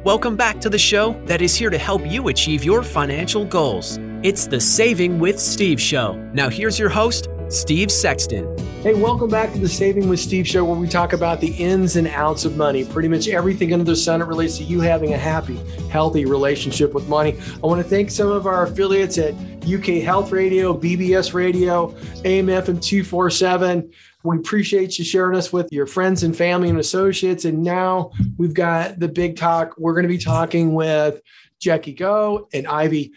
Welcome 0.03 0.35
back 0.35 0.59
to 0.61 0.69
the 0.69 0.79
show 0.79 1.13
that 1.25 1.43
is 1.43 1.55
here 1.55 1.69
to 1.69 1.77
help 1.77 2.07
you 2.07 2.29
achieve 2.29 2.63
your 2.63 2.81
financial 2.81 3.45
goals. 3.45 3.99
It's 4.23 4.47
the 4.47 4.59
Saving 4.59 5.19
with 5.19 5.39
Steve 5.39 5.79
show. 5.79 6.15
Now, 6.33 6.49
here's 6.49 6.79
your 6.79 6.89
host, 6.89 7.27
Steve 7.49 7.91
Sexton. 7.91 8.62
Hey, 8.83 8.95
welcome 8.95 9.29
back 9.29 9.53
to 9.53 9.59
the 9.59 9.69
Saving 9.69 10.09
with 10.09 10.19
Steve 10.19 10.45
show 10.45 10.65
where 10.65 10.75
we 10.75 10.89
talk 10.89 11.13
about 11.13 11.39
the 11.39 11.53
ins 11.53 11.95
and 11.95 12.05
outs 12.05 12.43
of 12.43 12.57
money, 12.57 12.83
pretty 12.83 13.07
much 13.07 13.29
everything 13.29 13.71
under 13.71 13.85
the 13.85 13.95
sun 13.95 14.19
that 14.19 14.25
relates 14.25 14.57
to 14.57 14.65
you 14.65 14.81
having 14.81 15.13
a 15.13 15.17
happy, 15.17 15.55
healthy 15.89 16.25
relationship 16.25 16.93
with 16.93 17.07
money. 17.07 17.39
I 17.63 17.65
want 17.65 17.81
to 17.81 17.87
thank 17.87 18.11
some 18.11 18.27
of 18.27 18.45
our 18.45 18.63
affiliates 18.63 19.17
at 19.17 19.35
UK 19.63 20.03
Health 20.03 20.33
Radio, 20.33 20.77
BBS 20.77 21.33
Radio, 21.33 21.91
AMF 22.25 22.67
and 22.67 22.83
247. 22.83 23.89
We 24.23 24.37
appreciate 24.37 24.99
you 24.99 25.05
sharing 25.05 25.37
us 25.37 25.53
with 25.53 25.71
your 25.71 25.85
friends 25.85 26.23
and 26.23 26.35
family 26.35 26.67
and 26.67 26.77
associates. 26.77 27.45
And 27.45 27.63
now 27.63 28.11
we've 28.37 28.53
got 28.53 28.99
the 28.99 29.07
big 29.07 29.37
talk. 29.37 29.75
We're 29.77 29.93
going 29.93 30.03
to 30.03 30.09
be 30.09 30.17
talking 30.17 30.73
with 30.73 31.21
Jackie 31.57 31.93
Go 31.93 32.49
and 32.51 32.67
Ivy 32.67 33.13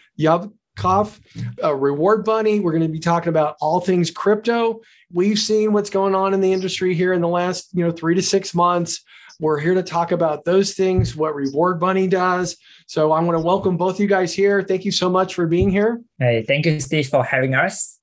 Yubkoff, 0.76 1.18
a 1.62 1.68
uh, 1.68 1.73
reward 1.73 2.25
bunny. 2.25 2.61
We're 2.61 2.73
going 2.73 2.83
to 2.83 2.88
be 2.88 2.99
talking 2.99 3.28
about 3.28 3.56
all 3.61 3.80
things 3.80 4.11
crypto. 4.11 4.80
We've 5.12 5.38
seen 5.38 5.73
what's 5.73 5.90
going 5.90 6.14
on 6.14 6.35
in 6.35 6.40
the 6.40 6.52
industry 6.52 6.95
here 6.95 7.12
in 7.12 7.21
the 7.21 7.28
last, 7.28 7.71
you 7.73 7.85
know, 7.85 7.90
three 7.90 8.14
to 8.14 8.23
six 8.23 8.54
months. 8.54 9.02
We're 9.38 9.59
here 9.59 9.75
to 9.75 9.83
talk 9.83 10.12
about 10.12 10.45
those 10.45 10.75
things, 10.75 11.14
what 11.14 11.35
Reward 11.35 11.78
Bunny 11.78 12.06
does. 12.06 12.56
So 12.87 13.12
I 13.12 13.21
want 13.21 13.37
to 13.37 13.42
welcome 13.42 13.76
both 13.76 14.00
you 14.00 14.06
guys 14.06 14.33
here. 14.33 14.62
Thank 14.62 14.85
you 14.85 14.92
so 14.92 15.11
much 15.11 15.35
for 15.35 15.47
being 15.47 15.71
here. 15.71 16.00
Hey, 16.18 16.42
thank 16.42 16.64
you, 16.64 16.80
Steve, 16.80 17.09
for 17.09 17.23
having 17.23 17.54
us. 17.54 17.99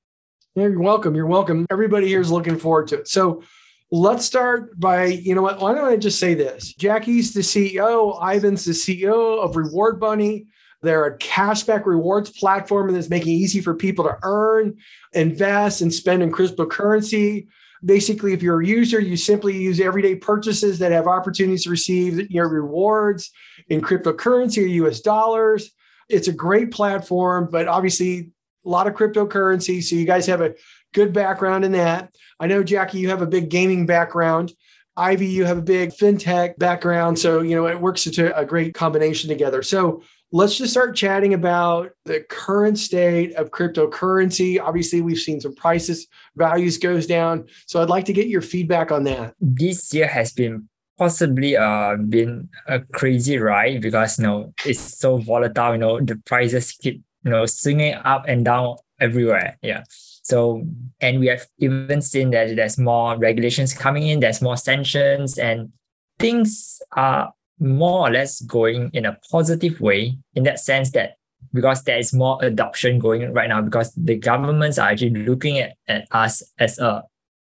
You're 0.55 0.79
welcome. 0.79 1.15
You're 1.15 1.25
welcome. 1.25 1.65
Everybody 1.71 2.07
here 2.07 2.21
is 2.21 2.29
looking 2.29 2.59
forward 2.59 2.87
to 2.89 2.99
it. 2.99 3.07
So 3.07 3.41
let's 3.89 4.25
start 4.25 4.79
by, 4.79 5.05
you 5.05 5.33
know 5.33 5.41
what? 5.41 5.59
Why 5.59 5.73
don't 5.73 5.85
I 5.85 5.97
just 5.97 6.19
say 6.19 6.35
this? 6.35 6.73
Jackie's 6.75 7.33
the 7.33 7.41
CEO, 7.41 8.19
Ivan's 8.35 8.65
the 8.65 8.73
CEO 8.73 9.43
of 9.43 9.55
Reward 9.55 9.99
Bunny. 9.99 10.45
They're 10.83 11.05
a 11.05 11.17
cashback 11.17 11.85
rewards 11.85 12.29
platform 12.29 12.93
that's 12.93 13.09
making 13.09 13.33
it 13.33 13.37
easy 13.37 13.61
for 13.61 13.73
people 13.73 14.03
to 14.05 14.17
earn, 14.21 14.77
invest, 15.13 15.81
and 15.81 15.93
spend 15.93 16.21
in 16.21 16.31
cryptocurrency. 16.31 17.47
Basically, 17.83 18.33
if 18.33 18.43
you're 18.43 18.61
a 18.61 18.67
user, 18.67 18.99
you 18.99 19.17
simply 19.17 19.57
use 19.57 19.79
everyday 19.79 20.15
purchases 20.15 20.79
that 20.79 20.91
have 20.91 21.07
opportunities 21.07 21.63
to 21.63 21.69
receive 21.69 22.29
your 22.29 22.49
rewards 22.49 23.31
in 23.69 23.81
cryptocurrency 23.81 24.63
or 24.63 24.87
US 24.87 24.99
dollars. 24.99 25.71
It's 26.09 26.27
a 26.27 26.33
great 26.33 26.71
platform, 26.71 27.47
but 27.49 27.67
obviously 27.67 28.31
a 28.65 28.69
lot 28.69 28.87
of 28.87 28.93
cryptocurrency. 28.93 29.81
So 29.81 29.95
you 29.95 30.05
guys 30.05 30.27
have 30.27 30.41
a 30.41 30.53
good 30.93 31.13
background 31.13 31.65
in 31.65 31.71
that. 31.73 32.13
I 32.39 32.47
know, 32.47 32.63
Jackie, 32.63 32.99
you 32.99 33.09
have 33.09 33.21
a 33.21 33.27
big 33.27 33.49
gaming 33.49 33.85
background. 33.85 34.53
Ivy, 34.95 35.27
you 35.27 35.45
have 35.45 35.57
a 35.57 35.61
big 35.61 35.89
fintech 35.91 36.57
background. 36.57 37.17
So, 37.17 37.41
you 37.41 37.55
know, 37.55 37.67
it 37.67 37.79
works 37.79 38.05
into 38.05 38.35
a 38.37 38.45
great 38.45 38.75
combination 38.75 39.27
together. 39.27 39.63
So 39.63 40.03
let's 40.33 40.57
just 40.57 40.73
start 40.73 40.95
chatting 40.95 41.33
about 41.33 41.91
the 42.03 42.19
current 42.29 42.77
state 42.77 43.33
of 43.35 43.51
cryptocurrency. 43.51 44.59
Obviously, 44.59 44.99
we've 44.99 45.17
seen 45.17 45.39
some 45.39 45.55
prices, 45.55 46.07
values 46.35 46.77
goes 46.77 47.07
down. 47.07 47.45
So 47.67 47.81
I'd 47.81 47.89
like 47.89 48.05
to 48.05 48.13
get 48.13 48.27
your 48.27 48.41
feedback 48.41 48.91
on 48.91 49.05
that. 49.05 49.35
This 49.39 49.93
year 49.93 50.07
has 50.07 50.33
been 50.33 50.67
possibly 50.97 51.57
uh 51.57 51.95
been 51.95 52.47
a 52.67 52.79
crazy 52.79 53.39
ride 53.39 53.81
because 53.81 54.19
you 54.19 54.25
know 54.25 54.53
it's 54.65 54.99
so 54.99 55.17
volatile, 55.17 55.71
you 55.71 55.77
know, 55.77 56.01
the 56.01 56.17
prices 56.25 56.73
keep 56.73 57.01
you 57.23 57.31
know, 57.31 57.45
swinging 57.45 57.93
up 58.03 58.25
and 58.27 58.45
down 58.45 58.75
everywhere. 58.99 59.57
Yeah. 59.61 59.83
So, 59.87 60.65
and 61.01 61.19
we 61.19 61.27
have 61.27 61.45
even 61.59 62.01
seen 62.01 62.31
that 62.31 62.55
there's 62.55 62.77
more 62.77 63.17
regulations 63.17 63.73
coming 63.73 64.07
in, 64.07 64.19
there's 64.19 64.41
more 64.41 64.57
sanctions, 64.57 65.37
and 65.37 65.71
things 66.19 66.81
are 66.93 67.33
more 67.59 68.07
or 68.07 68.11
less 68.11 68.41
going 68.41 68.89
in 68.93 69.05
a 69.05 69.17
positive 69.31 69.79
way 69.79 70.17
in 70.35 70.43
that 70.43 70.59
sense 70.59 70.91
that 70.91 71.15
because 71.53 71.83
there 71.83 71.97
is 71.97 72.13
more 72.13 72.37
adoption 72.41 72.99
going 72.99 73.31
right 73.33 73.49
now 73.49 73.61
because 73.61 73.93
the 73.95 74.15
governments 74.15 74.77
are 74.77 74.89
actually 74.89 75.25
looking 75.25 75.59
at, 75.59 75.73
at 75.87 76.07
us 76.11 76.41
as 76.59 76.79
a 76.79 77.03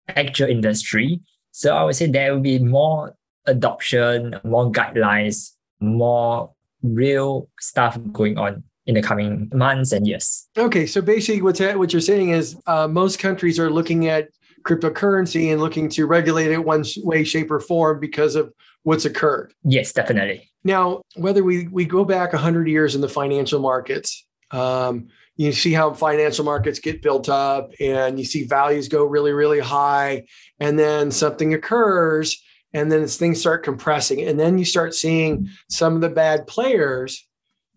actual 0.08 0.48
industry. 0.48 1.20
So 1.52 1.76
I 1.76 1.84
would 1.84 1.96
say 1.96 2.06
there 2.06 2.32
will 2.32 2.40
be 2.40 2.58
more 2.58 3.14
adoption, 3.46 4.38
more 4.44 4.70
guidelines, 4.70 5.52
more 5.80 6.52
real 6.82 7.48
stuff 7.58 7.98
going 8.12 8.38
on 8.38 8.62
in 8.86 8.94
the 8.94 9.02
coming 9.02 9.50
months 9.54 9.92
and 9.92 10.06
years. 10.06 10.48
Okay, 10.56 10.86
so 10.86 11.00
basically, 11.00 11.42
what's 11.42 11.60
what 11.60 11.92
you're 11.92 12.00
saying 12.00 12.30
is 12.30 12.56
uh, 12.66 12.88
most 12.88 13.18
countries 13.18 13.58
are 13.58 13.70
looking 13.70 14.08
at 14.08 14.28
cryptocurrency 14.62 15.52
and 15.52 15.60
looking 15.60 15.88
to 15.88 16.06
regulate 16.06 16.50
it 16.50 16.58
one 16.58 16.84
way, 16.98 17.24
shape, 17.24 17.50
or 17.50 17.60
form 17.60 18.00
because 18.00 18.34
of 18.34 18.52
what's 18.82 19.04
occurred. 19.04 19.52
Yes, 19.64 19.92
definitely. 19.92 20.50
Now, 20.64 21.02
whether 21.16 21.42
we 21.42 21.68
we 21.68 21.84
go 21.84 22.04
back 22.04 22.32
hundred 22.32 22.68
years 22.68 22.94
in 22.94 23.00
the 23.00 23.08
financial 23.08 23.60
markets, 23.60 24.26
um, 24.50 25.08
you 25.36 25.52
see 25.52 25.72
how 25.72 25.94
financial 25.94 26.44
markets 26.44 26.78
get 26.78 27.02
built 27.02 27.28
up, 27.28 27.70
and 27.80 28.18
you 28.18 28.24
see 28.24 28.44
values 28.44 28.88
go 28.88 29.04
really, 29.04 29.32
really 29.32 29.60
high, 29.60 30.24
and 30.58 30.78
then 30.78 31.10
something 31.10 31.54
occurs. 31.54 32.42
And 32.72 32.92
then 32.92 33.04
things 33.08 33.40
start 33.40 33.64
compressing, 33.64 34.22
and 34.22 34.38
then 34.38 34.56
you 34.56 34.64
start 34.64 34.94
seeing 34.94 35.48
some 35.68 35.96
of 35.96 36.02
the 36.02 36.08
bad 36.08 36.46
players 36.46 37.26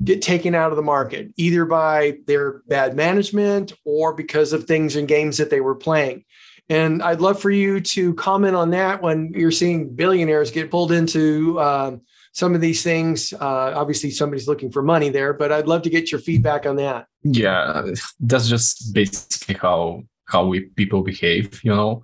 get 0.04 0.22
taken 0.22 0.54
out 0.54 0.72
of 0.72 0.76
the 0.76 0.84
market, 0.84 1.32
either 1.36 1.66
by 1.66 2.18
their 2.28 2.62
bad 2.68 2.96
management 2.96 3.74
or 3.86 4.14
because 4.14 4.54
of 4.54 4.66
things 4.66 4.96
and 4.96 5.08
games 5.08 5.38
that 5.38 5.50
they 5.50 5.62
were 5.62 5.74
playing. 5.74 6.26
And 6.70 7.03
I'd 7.03 7.22
love 7.22 7.41
for 7.41 7.51
you 7.51 7.82
to 7.82 8.13
comment 8.15 8.55
on 8.55 8.70
that 8.72 9.01
when 9.01 9.32
you're 9.36 9.51
seeing 9.51 9.93
billionaires 9.96 10.50
get 10.50 10.72
pulled 10.72 10.91
into 10.91 11.60
um, 11.60 12.01
some 12.32 12.55
of 12.55 12.62
these 12.62 12.84
things. 12.84 13.34
Uh, 13.34 13.74
obviously, 13.75 14.12
somebody's 14.12 14.48
looking 14.48 14.72
for 14.72 14.82
money 14.82 15.10
there, 15.10 15.34
but 15.34 15.51
I'd 15.51 15.67
love 15.67 15.82
to 15.84 15.89
get 15.89 16.12
your 16.12 16.22
feedback 16.22 16.65
on 16.65 16.77
that. 16.77 17.08
Yeah, 17.24 17.91
that's 18.20 18.48
just 18.48 18.93
basically 18.93 19.55
how 19.55 20.03
how 20.25 20.46
we 20.46 20.62
people 20.62 21.03
behave. 21.03 21.62
You 21.63 21.75
know, 21.75 22.03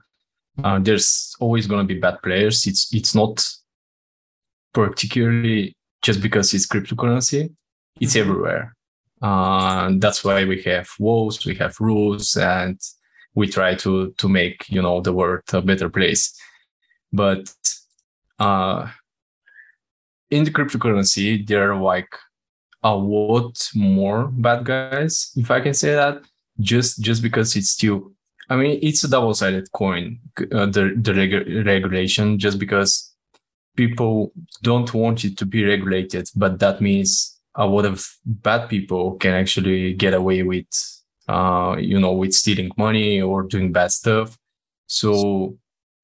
uh, 0.64 0.80
there's 0.80 1.36
always 1.40 1.66
going 1.68 1.88
to 1.88 1.94
be 1.94 2.00
bad 2.00 2.22
players. 2.22 2.68
It's 2.68 2.94
it's 2.94 3.16
not 3.16 3.50
particularly 4.74 5.76
just 6.02 6.22
because 6.22 6.54
it's 6.54 6.68
cryptocurrency 6.68 7.50
it's 8.00 8.16
mm-hmm. 8.16 8.30
everywhere. 8.30 8.76
Uh, 9.22 9.92
that's 9.98 10.24
why 10.24 10.46
we 10.46 10.62
have 10.64 10.90
walls, 11.00 11.46
we 11.46 11.56
have 11.56 11.76
rules, 11.80 12.38
and 12.38 12.80
we 13.36 13.48
try 13.48 13.76
to 13.76 14.12
to 14.18 14.30
make 14.30 14.70
you 14.70 14.82
know 14.82 15.02
the 15.02 15.14
world 15.14 15.42
a 15.54 15.62
better 15.62 15.90
place. 15.90 16.38
But 17.12 17.54
uh, 18.40 18.88
in 20.30 20.44
the 20.44 20.52
cryptocurrency, 20.52 21.46
there 21.46 21.72
are 21.72 21.82
like 21.82 22.16
a 22.84 22.96
lot 22.96 23.70
more 23.76 24.28
bad 24.28 24.66
guys, 24.66 25.32
if 25.36 25.52
I 25.52 25.60
can 25.60 25.74
say 25.74 25.94
that. 25.94 26.22
Just 26.60 27.02
just 27.02 27.22
because 27.22 27.56
it's 27.56 27.70
still, 27.70 28.12
I 28.50 28.58
mean, 28.58 28.80
it's 28.82 29.04
a 29.06 29.08
double-sided 29.08 29.72
coin. 29.72 30.20
Uh, 30.38 30.66
the 30.66 30.94
the 30.98 31.14
regu- 31.14 31.66
regulation, 31.66 32.38
just 32.38 32.60
because 32.60 33.16
people 33.78 34.34
don't 34.62 34.94
want 34.94 35.24
it 35.24 35.38
to 35.38 35.46
be 35.46 35.64
regulated, 35.64 36.30
but 36.36 36.60
that 36.60 36.82
means 36.82 37.40
a 37.56 37.66
lot 37.66 37.86
of 37.86 38.06
bad 38.26 38.68
people 38.68 39.16
can 39.16 39.34
actually 39.34 39.94
get 39.94 40.14
away 40.14 40.44
with 40.44 40.68
uh, 41.30 41.76
you 41.78 42.00
know 42.00 42.14
with 42.14 42.34
stealing 42.34 42.72
money 42.78 43.22
or 43.22 43.44
doing 43.44 43.72
bad 43.72 43.92
stuff. 43.92 44.38
So 44.88 45.58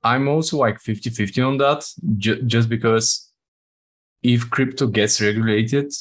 i'm 0.05 0.27
also 0.27 0.57
like 0.57 0.79
50 0.79 1.09
50 1.09 1.41
on 1.41 1.57
that 1.57 1.83
ju- 2.17 2.41
just 2.43 2.69
because 2.69 3.31
if 4.21 4.49
crypto 4.51 4.85
gets 4.85 5.19
regulated 5.19 5.91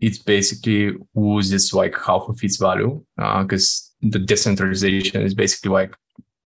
it 0.00 0.18
basically 0.26 0.92
loses 1.14 1.72
like 1.72 1.96
half 1.98 2.24
of 2.28 2.42
its 2.44 2.56
value 2.58 3.02
because 3.16 3.92
uh, 4.04 4.08
the 4.10 4.18
decentralization 4.18 5.22
is 5.22 5.34
basically 5.34 5.70
like 5.70 5.96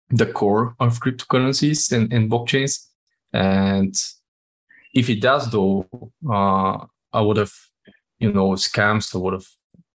the 0.09 0.25
core 0.25 0.75
of 0.79 0.99
cryptocurrencies 0.99 1.91
and, 1.91 2.11
and 2.11 2.29
blockchains. 2.29 2.87
And 3.31 3.95
if 4.93 5.09
it 5.09 5.21
does 5.21 5.49
though 5.51 5.87
uh, 6.29 6.85
a 7.13 7.21
lot 7.21 7.37
of 7.37 7.53
you 8.19 8.31
know 8.31 8.49
scams 8.51 9.13
a 9.13 9.17
lot 9.17 9.33
of 9.33 9.47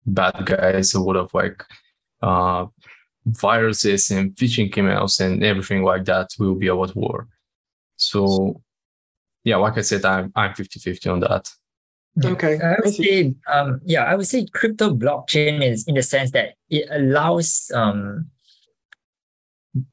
bad 0.06 0.46
guys 0.46 0.94
a 0.94 1.02
lot 1.02 1.16
of 1.16 1.34
like 1.34 1.64
uh 2.22 2.66
viruses 3.26 4.12
and 4.12 4.36
phishing 4.36 4.72
emails 4.74 5.20
and 5.20 5.44
everything 5.44 5.84
like 5.84 6.06
that 6.06 6.30
will 6.40 6.56
be 6.56 6.68
about 6.68 6.96
war. 6.96 7.28
So 7.98 8.62
yeah, 9.44 9.58
like 9.58 9.78
I 9.78 9.82
said, 9.82 10.06
I'm 10.06 10.32
I'm 10.36 10.54
50-50 10.54 11.12
on 11.12 11.20
that. 11.22 11.50
Okay. 12.24 12.60
I 12.62 12.76
would 12.84 12.94
say, 12.94 13.34
um, 13.52 13.82
yeah, 13.84 14.06
I 14.06 14.16
would 14.16 14.28
say 14.28 14.46
crypto 14.54 14.96
blockchain 14.96 15.62
is 15.62 15.86
in 15.86 15.96
the 15.96 16.04
sense 16.04 16.32
that 16.32 16.54
it 16.70 16.88
allows 16.90 17.70
um 17.74 18.30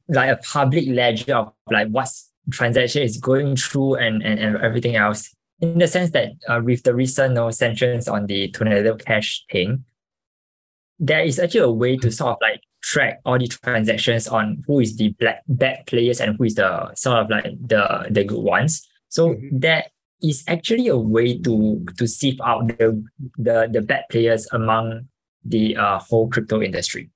like 0.08 0.30
a 0.30 0.36
public 0.36 0.86
ledger 0.88 1.34
of 1.34 1.52
like 1.70 1.88
what's 1.88 2.30
transaction 2.50 3.02
is 3.02 3.18
going 3.18 3.56
through 3.56 3.96
and, 3.96 4.22
and, 4.22 4.38
and 4.38 4.56
everything 4.58 4.96
else. 4.96 5.34
In 5.60 5.78
the 5.78 5.86
sense 5.86 6.10
that 6.10 6.32
uh, 6.48 6.60
with 6.62 6.82
the 6.82 6.94
recent 6.94 7.34
no 7.34 7.50
sanctions 7.50 8.08
on 8.08 8.26
the 8.26 8.48
tornado 8.50 8.96
cash 8.96 9.44
thing, 9.50 9.84
there 10.98 11.24
is 11.24 11.38
actually 11.38 11.60
a 11.60 11.70
way 11.70 11.96
to 11.96 12.10
sort 12.10 12.32
of 12.32 12.38
like 12.40 12.60
track 12.82 13.20
all 13.24 13.38
the 13.38 13.46
transactions 13.46 14.28
on 14.28 14.62
who 14.66 14.80
is 14.80 14.96
the 14.96 15.10
black 15.18 15.42
bad 15.48 15.86
players 15.86 16.20
and 16.20 16.36
who 16.36 16.44
is 16.44 16.54
the 16.56 16.94
sort 16.94 17.18
of 17.18 17.30
like 17.30 17.44
the 17.66 18.06
the 18.10 18.24
good 18.24 18.42
ones. 18.42 18.86
So 19.08 19.30
mm-hmm. 19.30 19.58
that 19.60 19.90
is 20.22 20.44
actually 20.46 20.88
a 20.88 20.96
way 20.96 21.38
to 21.38 21.84
to 21.98 22.06
sieve 22.06 22.40
out 22.40 22.68
the 22.68 23.04
the, 23.38 23.68
the 23.72 23.82
bad 23.82 24.04
players 24.10 24.46
among 24.52 25.08
the 25.44 25.76
uh, 25.76 25.98
whole 25.98 26.28
crypto 26.28 26.62
industry. 26.62 27.10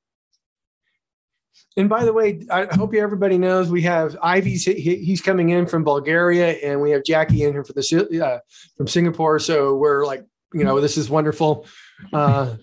And 1.78 1.88
by 1.90 2.04
the 2.04 2.12
way, 2.12 2.40
I 2.50 2.64
hope 2.74 2.94
everybody 2.94 3.36
knows 3.36 3.70
we 3.70 3.82
have 3.82 4.16
Ivy's 4.22 4.64
he's 4.64 5.20
coming 5.20 5.50
in 5.50 5.66
from 5.66 5.84
Bulgaria, 5.84 6.52
and 6.64 6.80
we 6.80 6.90
have 6.90 7.04
Jackie 7.04 7.42
in 7.42 7.52
here 7.52 7.64
for 7.64 7.74
the 7.74 8.24
uh, 8.24 8.38
from 8.76 8.86
Singapore. 8.86 9.38
So 9.38 9.76
we're 9.76 10.06
like, 10.06 10.24
you 10.54 10.64
know, 10.64 10.80
this 10.80 10.96
is 10.96 11.10
wonderful. 11.10 11.66
Uh, 12.14 12.56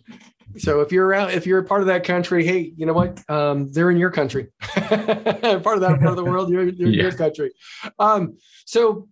so 0.58 0.82
if 0.82 0.92
you're 0.92 1.14
out, 1.14 1.34
if 1.34 1.46
you're 1.46 1.60
a 1.60 1.64
part 1.64 1.82
of 1.82 1.88
that 1.88 2.04
country, 2.04 2.46
hey, 2.46 2.74
you 2.76 2.86
know 2.86 2.94
what? 2.94 3.28
Um, 3.30 3.72
they're 3.72 3.92
in 3.92 3.98
your 3.98 4.12
country. 4.12 4.50
part 4.62 4.84
of 4.86 5.82
that 5.82 5.98
part 6.00 6.08
of 6.08 6.16
the 6.16 6.24
world, 6.24 6.50
you're, 6.50 6.64
you're 6.64 6.90
yeah. 6.90 7.00
in 7.00 7.10
your 7.10 7.12
country. 7.12 7.52
Um, 8.00 8.38
so 8.66 9.08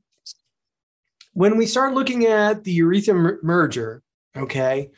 when 1.34 1.58
we 1.58 1.66
start 1.66 1.94
looking 1.94 2.26
at 2.26 2.64
the 2.64 2.80
Ethereum 2.80 3.42
merger, 3.42 4.04
okay, 4.36 4.92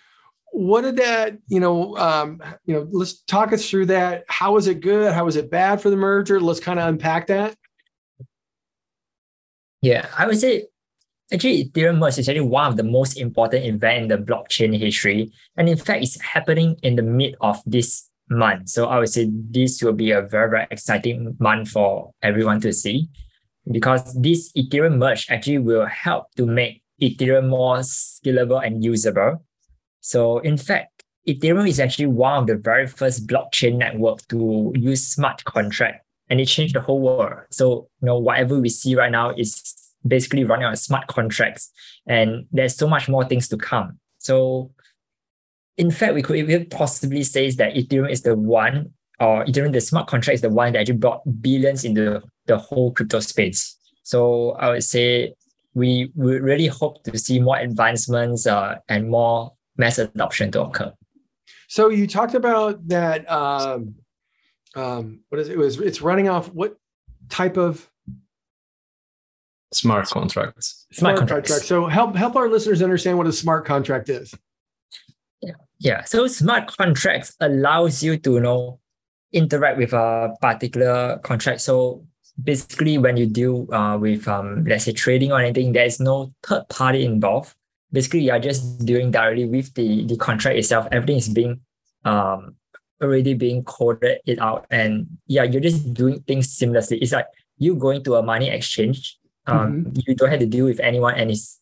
what 0.51 0.81
did 0.81 0.97
that, 0.97 1.38
you 1.47 1.59
know, 1.59 1.97
um, 1.97 2.41
you 2.65 2.75
know, 2.75 2.88
let's 2.91 3.21
talk 3.21 3.53
us 3.53 3.69
through 3.69 3.88
that. 3.88 4.23
How 4.27 4.53
was 4.53 4.67
it 4.67 4.81
good? 4.81 5.13
How 5.13 5.25
was 5.25 5.35
it 5.35 5.50
bad 5.50 5.81
for 5.81 5.89
the 5.89 5.97
merger? 5.97 6.39
Let's 6.39 6.59
kind 6.59 6.79
of 6.79 6.88
unpack 6.88 7.27
that. 7.27 7.55
Yeah, 9.81 10.07
I 10.17 10.27
would 10.27 10.39
say 10.39 10.67
actually 11.33 11.65
Ethereum 11.65 11.97
merge 11.97 12.19
is 12.19 12.29
actually 12.29 12.41
one 12.41 12.67
of 12.67 12.77
the 12.77 12.83
most 12.83 13.17
important 13.17 13.65
event 13.65 14.03
in 14.03 14.07
the 14.07 14.17
blockchain 14.17 14.77
history. 14.77 15.31
And 15.57 15.67
in 15.67 15.77
fact, 15.77 16.03
it's 16.03 16.19
happening 16.21 16.77
in 16.83 16.95
the 16.95 17.01
mid 17.01 17.35
of 17.41 17.61
this 17.65 18.09
month. 18.29 18.69
So 18.69 18.87
I 18.87 18.99
would 18.99 19.09
say 19.09 19.29
this 19.31 19.81
will 19.81 19.93
be 19.93 20.11
a 20.11 20.21
very, 20.21 20.49
very 20.49 20.67
exciting 20.71 21.35
month 21.39 21.69
for 21.69 22.11
everyone 22.21 22.61
to 22.61 22.73
see 22.73 23.09
because 23.71 24.13
this 24.13 24.51
Ethereum 24.53 24.97
merge 24.97 25.29
actually 25.29 25.59
will 25.59 25.85
help 25.85 26.27
to 26.35 26.45
make 26.45 26.81
Ethereum 27.01 27.49
more 27.49 27.77
scalable 27.77 28.65
and 28.65 28.83
usable. 28.83 29.43
So 30.01 30.39
in 30.39 30.57
fact, 30.57 31.03
Ethereum 31.27 31.67
is 31.67 31.79
actually 31.79 32.07
one 32.07 32.41
of 32.41 32.47
the 32.47 32.57
very 32.57 32.87
first 32.87 33.27
blockchain 33.27 33.77
network 33.77 34.27
to 34.27 34.73
use 34.75 35.07
smart 35.07 35.43
contract 35.45 36.05
and 36.29 36.41
it 36.41 36.45
changed 36.45 36.75
the 36.75 36.81
whole 36.81 36.99
world. 36.99 37.45
So 37.51 37.87
you 38.01 38.07
know 38.07 38.19
whatever 38.19 38.59
we 38.59 38.69
see 38.69 38.95
right 38.95 39.11
now 39.11 39.31
is 39.31 39.82
basically 40.05 40.43
running 40.43 40.65
on 40.65 40.75
smart 40.75 41.07
contracts 41.07 41.72
and 42.07 42.45
there's 42.51 42.75
so 42.75 42.88
much 42.88 43.07
more 43.07 43.25
things 43.25 43.48
to 43.48 43.57
come. 43.57 44.00
So 44.17 44.72
in 45.77 45.91
fact, 45.91 46.13
we 46.13 46.22
could 46.22 46.38
even 46.38 46.67
possibly 46.69 47.24
say 47.24 47.50
that 47.51 47.74
Ethereum 47.74 48.12
is 48.12 48.22
the 48.22 48.36
one 48.36 48.93
or 49.19 49.45
Ethereum, 49.45 49.72
the 49.72 49.81
smart 49.81 50.07
contract 50.07 50.36
is 50.36 50.41
the 50.41 50.50
one 50.50 50.74
that 50.74 50.79
actually 50.79 50.98
brought 50.98 51.22
billions 51.41 51.86
into 51.86 52.22
the 52.45 52.57
whole 52.57 52.91
crypto 52.91 53.19
space. 53.19 53.77
So 54.03 54.51
I 54.51 54.69
would 54.69 54.83
say 54.83 55.33
we, 55.74 56.12
we 56.15 56.39
really 56.39 56.67
hope 56.67 57.03
to 57.03 57.17
see 57.17 57.39
more 57.39 57.57
advancements 57.57 58.45
uh, 58.45 58.75
and 58.89 59.10
more 59.10 59.53
mass 59.77 59.98
adoption 59.98 60.51
to 60.51 60.63
occur. 60.63 60.93
So 61.67 61.89
you 61.89 62.05
talked 62.05 62.36
about 62.36 62.88
that. 62.89 63.29
Um, 63.31 63.95
um, 64.75 65.22
what 65.29 65.39
is 65.39 65.50
it? 65.50 65.53
it? 65.53 65.57
Was 65.57 65.79
it's 65.79 66.01
running 66.01 66.29
off 66.29 66.48
what 66.50 66.75
type 67.29 67.57
of 67.57 67.89
smart 69.75 70.07
contracts? 70.09 70.86
Smart, 70.92 71.18
smart 71.18 71.18
contracts. 71.18 71.50
contract. 71.50 71.68
So 71.68 71.88
help 71.88 72.16
help 72.16 72.36
our 72.36 72.50
listeners 72.50 72.81
understand 72.81 73.18
what 73.18 73.27
a 73.27 73.33
smart 73.33 73.66
contract 73.66 74.09
is. 74.09 74.33
Yeah, 75.42 75.53
yeah. 75.79 76.03
So 76.03 76.27
smart 76.27 76.75
contracts 76.75 77.36
allows 77.40 78.03
you 78.03 78.18
to 78.18 78.33
you 78.33 78.42
know 78.42 78.79
interact 79.31 79.77
with 79.77 79.94
a 79.94 80.36
particular 80.42 81.20
contract. 81.24 81.62
So 81.62 82.05
basically, 82.42 82.98
when 82.98 83.18
you 83.18 83.25
deal 83.25 83.68
uh, 83.74 83.98
with 83.98 84.27
um, 84.27 84.64
let's 84.66 84.86
say 84.86 84.94
trading 84.94 85.31
or 85.31 85.40
anything, 85.40 85.74
there 85.74 85.86
is 85.86 86.00
no 86.00 86.31
third 86.44 86.70
party 86.70 87.05
involved. 87.05 87.55
Basically, 87.92 88.22
you 88.22 88.31
are 88.31 88.40
just 88.40 88.86
dealing 88.86 89.12
directly 89.12 89.46
with 89.46 89.74
the 89.74 90.05
the 90.05 90.18
contract 90.18 90.57
itself. 90.57 90.88
Everything 90.92 91.18
is 91.18 91.29
being 91.29 91.62
um 92.05 92.55
already 93.01 93.33
being 93.33 93.64
coded 93.64 94.20
it 94.25 94.40
out, 94.40 94.66
and 94.72 95.07
yeah, 95.27 95.44
you're 95.44 95.62
just 95.62 95.94
doing 95.94 96.22
things 96.22 96.48
seamlessly. 96.48 97.00
It's 97.01 97.12
like 97.12 97.27
you 97.57 97.75
going 97.75 98.03
to 98.03 98.16
a 98.16 98.24
money 98.24 98.50
exchange. 98.50 99.18
Um, 99.46 99.86
mm-hmm. 99.86 100.00
you 100.08 100.16
don't 100.16 100.29
have 100.29 100.40
to 100.40 100.46
deal 100.46 100.66
with 100.66 100.79
anyone, 100.79 101.16
and 101.16 101.32
it's 101.32 101.60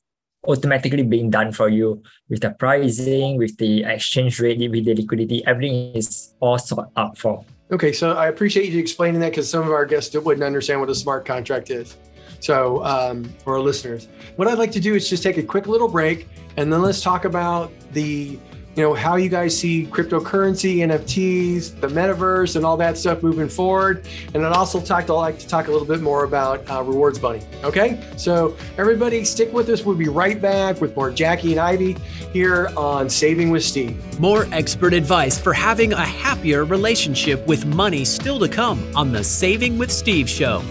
automatically 0.48 1.04
being 1.04 1.30
done 1.30 1.52
for 1.52 1.70
you 1.70 2.02
with 2.30 2.42
the 2.42 2.52
pricing, 2.52 3.38
with 3.38 3.58
the 3.58 3.84
exchange 3.84 4.40
rate, 4.40 4.60
with 4.60 4.86
the 4.86 4.96
liquidity. 4.96 5.46
Everything 5.46 5.94
is 5.96 6.34
all 6.40 6.58
sorted 6.58 6.92
out 6.98 7.18
for. 7.18 7.46
Okay, 7.72 7.94
so 7.94 8.14
I 8.14 8.28
appreciate 8.28 8.70
you 8.70 8.80
explaining 8.80 9.22
that 9.22 9.30
because 9.30 9.50
some 9.50 9.64
of 9.64 9.72
our 9.72 9.86
guests 9.86 10.14
wouldn't 10.16 10.44
understand 10.44 10.82
what 10.82 10.90
a 10.90 10.96
smart 10.96 11.26
contract 11.26 11.70
is. 11.70 11.98
So, 12.40 12.84
um, 12.84 13.24
for 13.44 13.54
our 13.54 13.60
listeners, 13.60 14.08
what 14.36 14.48
I'd 14.48 14.58
like 14.58 14.72
to 14.72 14.80
do 14.80 14.96
is 14.96 15.08
just 15.08 15.22
take 15.22 15.38
a 15.38 15.44
quick 15.44 15.68
little 15.68 15.88
break 15.88 16.28
and 16.58 16.74
then 16.74 16.82
let's 16.82 17.02
talk 17.02 17.26
about 17.26 17.72
the 17.94 18.40
you 18.76 18.84
know 18.84 18.94
how 18.94 19.16
you 19.16 19.30
guys 19.30 19.58
see 19.58 19.86
cryptocurrency 19.86 20.78
nfts 20.78 21.80
the 21.82 21.88
metaverse 21.88 22.56
and 22.56 22.66
all 22.66 22.78
that 22.78 22.98
stuff 22.98 23.22
moving 23.22 23.50
forward. 23.50 24.06
And 24.34 24.46
i'd 24.46 24.54
also 24.54 24.80
talk 24.80 25.06
to 25.08 25.14
like 25.14 25.40
to 25.40 25.48
talk 25.48 25.68
a 25.68 25.72
little 25.72 25.88
bit 25.88 26.02
more 26.02 26.24
about 26.24 26.70
uh, 26.70 26.82
rewards 26.84 27.20
bunny 27.20 27.42
okay? 27.64 28.02
So 28.18 28.56
everybody 28.78 29.24
stick 29.24 29.52
with 29.54 29.70
us. 29.70 29.84
We'll 29.84 29.96
be 29.96 30.10
right 30.10 30.42
back 30.42 30.82
with 30.82 30.96
more 30.96 31.12
jackie 31.12 31.52
and 31.52 31.60
ivy 31.60 31.98
here 32.34 32.70
on 32.78 33.10
saving 33.10 33.50
with 33.50 33.64
steve. 33.64 34.20
More 34.20 34.48
expert 34.52 34.94
advice 34.94 35.40
for 35.40 35.54
having 35.54 35.94
a 35.94 36.06
happier 36.06 36.66
relationship 36.66 37.46
with 37.48 37.66
money 37.66 38.06
still 38.06 38.40
to 38.40 38.48
come 38.48 38.80
on 38.96 39.12
the 39.12 39.24
saving 39.24 39.78
with 39.78 39.92
steve 39.92 40.30
show 40.30 40.64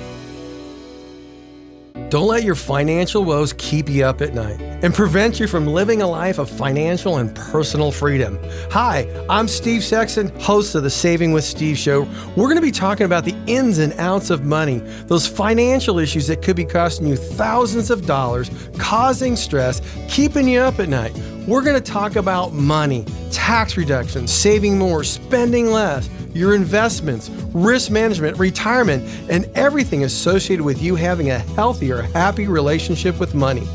don't 2.10 2.26
let 2.26 2.42
your 2.42 2.56
financial 2.56 3.24
woes 3.24 3.52
keep 3.52 3.88
you 3.88 4.04
up 4.04 4.20
at 4.20 4.34
night 4.34 4.60
and 4.60 4.92
prevent 4.92 5.38
you 5.38 5.46
from 5.46 5.64
living 5.64 6.02
a 6.02 6.06
life 6.06 6.38
of 6.38 6.50
financial 6.50 7.18
and 7.18 7.32
personal 7.36 7.92
freedom. 7.92 8.36
Hi, 8.72 9.06
I'm 9.30 9.46
Steve 9.46 9.84
Sexton, 9.84 10.28
host 10.40 10.74
of 10.74 10.82
the 10.82 10.90
Saving 10.90 11.30
with 11.30 11.44
Steve 11.44 11.78
show. 11.78 12.08
We're 12.34 12.46
going 12.46 12.56
to 12.56 12.62
be 12.62 12.72
talking 12.72 13.06
about 13.06 13.24
the 13.24 13.36
ins 13.46 13.78
and 13.78 13.92
outs 13.92 14.30
of 14.30 14.44
money, 14.44 14.78
those 15.06 15.28
financial 15.28 16.00
issues 16.00 16.26
that 16.26 16.42
could 16.42 16.56
be 16.56 16.64
costing 16.64 17.06
you 17.06 17.14
thousands 17.14 17.90
of 17.90 18.06
dollars, 18.06 18.50
causing 18.76 19.36
stress, 19.36 19.80
keeping 20.08 20.48
you 20.48 20.58
up 20.58 20.80
at 20.80 20.88
night. 20.88 21.16
We're 21.46 21.62
going 21.62 21.82
to 21.82 21.92
talk 21.92 22.16
about 22.16 22.52
money, 22.52 23.04
tax 23.30 23.76
reduction, 23.76 24.26
saving 24.26 24.78
more, 24.78 25.02
spending 25.02 25.66
less 25.66 26.08
your 26.34 26.54
investments, 26.54 27.28
risk 27.52 27.90
management, 27.90 28.38
retirement, 28.38 29.02
and 29.28 29.46
everything 29.54 30.04
associated 30.04 30.64
with 30.64 30.80
you 30.80 30.94
having 30.94 31.30
a 31.30 31.38
healthier, 31.38 32.02
happy 32.02 32.46
relationship 32.46 33.18
with 33.18 33.34
money. 33.34 33.66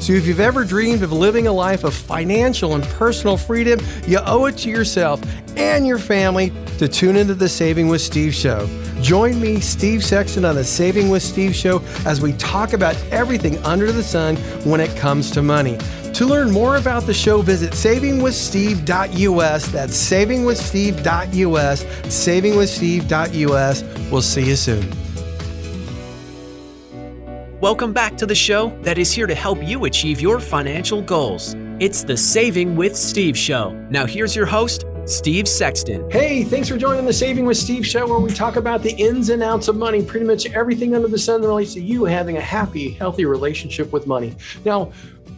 So, 0.00 0.12
if 0.12 0.26
you've 0.26 0.40
ever 0.40 0.64
dreamed 0.64 1.02
of 1.02 1.12
living 1.12 1.46
a 1.46 1.52
life 1.52 1.82
of 1.82 1.94
financial 1.94 2.74
and 2.74 2.84
personal 2.84 3.36
freedom, 3.36 3.80
you 4.06 4.18
owe 4.24 4.46
it 4.46 4.56
to 4.58 4.70
yourself 4.70 5.20
and 5.56 5.86
your 5.86 5.98
family 5.98 6.52
to 6.78 6.88
tune 6.88 7.16
into 7.16 7.34
the 7.34 7.48
Saving 7.48 7.88
with 7.88 8.00
Steve 8.00 8.34
show. 8.34 8.68
Join 9.00 9.40
me, 9.40 9.60
Steve 9.60 10.04
Sexton, 10.04 10.44
on 10.44 10.54
the 10.54 10.64
Saving 10.64 11.10
with 11.10 11.22
Steve 11.22 11.54
show 11.54 11.82
as 12.06 12.20
we 12.20 12.32
talk 12.34 12.72
about 12.72 12.96
everything 13.10 13.58
under 13.64 13.92
the 13.92 14.02
sun 14.02 14.36
when 14.64 14.80
it 14.80 14.94
comes 14.96 15.30
to 15.32 15.42
money. 15.42 15.78
To 16.14 16.26
learn 16.26 16.52
more 16.52 16.76
about 16.76 17.06
the 17.06 17.12
show, 17.12 17.42
visit 17.42 17.72
savingwithsteve.us. 17.72 19.66
That's 19.66 20.10
savingwithsteve.us. 20.10 21.84
Savingwithsteve.us. 21.84 24.10
We'll 24.12 24.22
see 24.22 24.44
you 24.44 24.54
soon. 24.54 24.88
Welcome 27.60 27.92
back 27.92 28.16
to 28.18 28.26
the 28.26 28.34
show 28.34 28.68
that 28.82 28.96
is 28.96 29.10
here 29.10 29.26
to 29.26 29.34
help 29.34 29.60
you 29.60 29.86
achieve 29.86 30.20
your 30.20 30.38
financial 30.38 31.02
goals. 31.02 31.56
It's 31.80 32.04
the 32.04 32.16
Saving 32.16 32.76
with 32.76 32.94
Steve 32.94 33.36
show. 33.36 33.72
Now, 33.90 34.06
here's 34.06 34.36
your 34.36 34.46
host, 34.46 34.84
Steve 35.06 35.48
Sexton. 35.48 36.08
Hey, 36.12 36.44
thanks 36.44 36.68
for 36.68 36.76
joining 36.76 37.06
the 37.06 37.12
Saving 37.12 37.44
with 37.44 37.56
Steve 37.56 37.84
show 37.84 38.06
where 38.06 38.20
we 38.20 38.32
talk 38.32 38.54
about 38.54 38.84
the 38.84 38.92
ins 38.92 39.30
and 39.30 39.42
outs 39.42 39.66
of 39.66 39.74
money, 39.74 40.04
pretty 40.04 40.26
much 40.26 40.46
everything 40.52 40.94
under 40.94 41.08
the 41.08 41.18
sun 41.18 41.40
that 41.40 41.48
relates 41.48 41.74
to 41.74 41.80
you 41.80 42.04
having 42.04 42.36
a 42.36 42.40
happy, 42.40 42.90
healthy 42.90 43.24
relationship 43.24 43.92
with 43.92 44.06
money. 44.06 44.36
Now, 44.64 44.92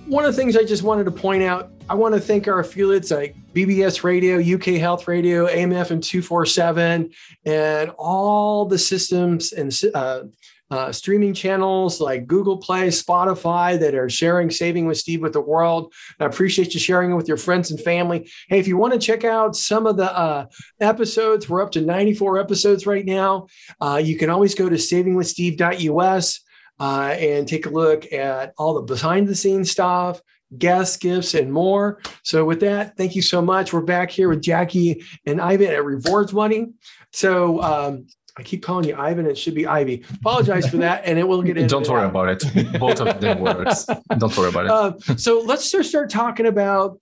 one 0.07 0.25
of 0.25 0.35
the 0.35 0.41
things 0.41 0.57
I 0.57 0.65
just 0.65 0.83
wanted 0.83 1.05
to 1.05 1.11
point 1.11 1.43
out 1.43 1.71
I 1.89 1.95
want 1.95 2.15
to 2.15 2.21
thank 2.21 2.49
our 2.49 2.59
affiliates 2.59 3.13
like 3.13 3.37
BBS 3.53 4.03
Radio, 4.03 4.41
UK 4.41 4.81
Health 4.81 5.07
Radio, 5.07 5.47
AMF 5.47 5.93
and 5.93 6.03
247, 6.03 7.11
and 7.45 7.91
all 7.91 8.65
the 8.65 8.79
systems 8.79 9.53
and 9.53 9.73
uh, 9.95 10.23
uh, 10.69 10.91
streaming 10.91 11.33
channels 11.33 12.01
like 12.01 12.27
Google 12.27 12.57
Play, 12.57 12.89
Spotify 12.89 13.79
that 13.79 13.95
are 13.95 14.11
sharing 14.11 14.51
Saving 14.51 14.87
with 14.87 14.99
Steve 14.99 15.23
with 15.23 15.33
the 15.33 15.41
world. 15.41 15.95
I 16.19 16.25
appreciate 16.25 16.75
you 16.75 16.81
sharing 16.81 17.13
it 17.13 17.15
with 17.15 17.29
your 17.29 17.37
friends 17.37 17.71
and 17.71 17.81
family. 17.81 18.29
Hey, 18.49 18.59
if 18.59 18.67
you 18.67 18.77
want 18.77 18.93
to 18.95 18.99
check 18.99 19.23
out 19.23 19.55
some 19.55 19.87
of 19.87 19.97
the 19.97 20.13
uh, 20.13 20.47
episodes, 20.81 21.49
we're 21.49 21.63
up 21.63 21.71
to 21.73 21.81
94 21.81 22.41
episodes 22.41 22.85
right 22.85 23.05
now. 23.05 23.47
Uh, 23.81 24.01
you 24.03 24.19
can 24.19 24.29
always 24.29 24.57
go 24.57 24.69
to 24.69 24.75
savingwithsteve.us 24.75 26.41
uh, 26.79 27.15
and 27.19 27.49
take 27.49 27.67
a 27.67 27.71
look 27.71 28.13
at 28.13 28.53
all 28.59 28.75
the 28.75 28.83
behind 28.83 29.29
the 29.29 29.35
scenes 29.35 29.71
stuff 29.71 30.21
guest 30.59 31.01
gifts, 31.01 31.35
and 31.35 31.53
more. 31.53 32.01
So, 32.23 32.45
with 32.45 32.61
that, 32.61 32.97
thank 32.97 33.17
you 33.17 33.23
so 33.23 33.43
much. 33.43 33.73
We're 33.73 33.81
back 33.81 34.11
here 34.11 34.29
with 34.29 34.43
Jackie 34.43 35.05
and 35.25 35.41
Ivan 35.41 35.69
at 35.69 35.85
Rewards 35.85 36.33
Bunny. 36.33 36.73
So, 37.13 37.61
um, 37.63 38.07
I 38.39 38.43
keep 38.43 38.63
calling 38.63 38.87
you 38.87 38.95
Ivan. 38.97 39.27
It 39.27 39.39
should 39.39 39.55
be 39.55 39.67
Ivy. 39.67 40.05
Apologize 40.21 40.69
for 40.69 40.77
that, 40.79 41.05
and 41.05 41.19
it 41.19 41.27
will 41.27 41.43
get. 41.43 41.57
In. 41.59 41.67
Don't 41.69 41.89
worry 41.89 42.07
about 42.07 42.29
it. 42.29 42.79
Both 42.79 43.01
of 43.01 43.21
them 43.21 43.41
works. 43.41 43.87
Don't 44.19 44.37
worry 44.37 44.51
about 44.51 44.65
it. 44.67 44.71
Uh, 44.71 45.17
so 45.17 45.41
let's 45.41 45.71
just 45.71 45.89
start 45.89 46.11
talking 46.11 46.47
about. 46.47 47.01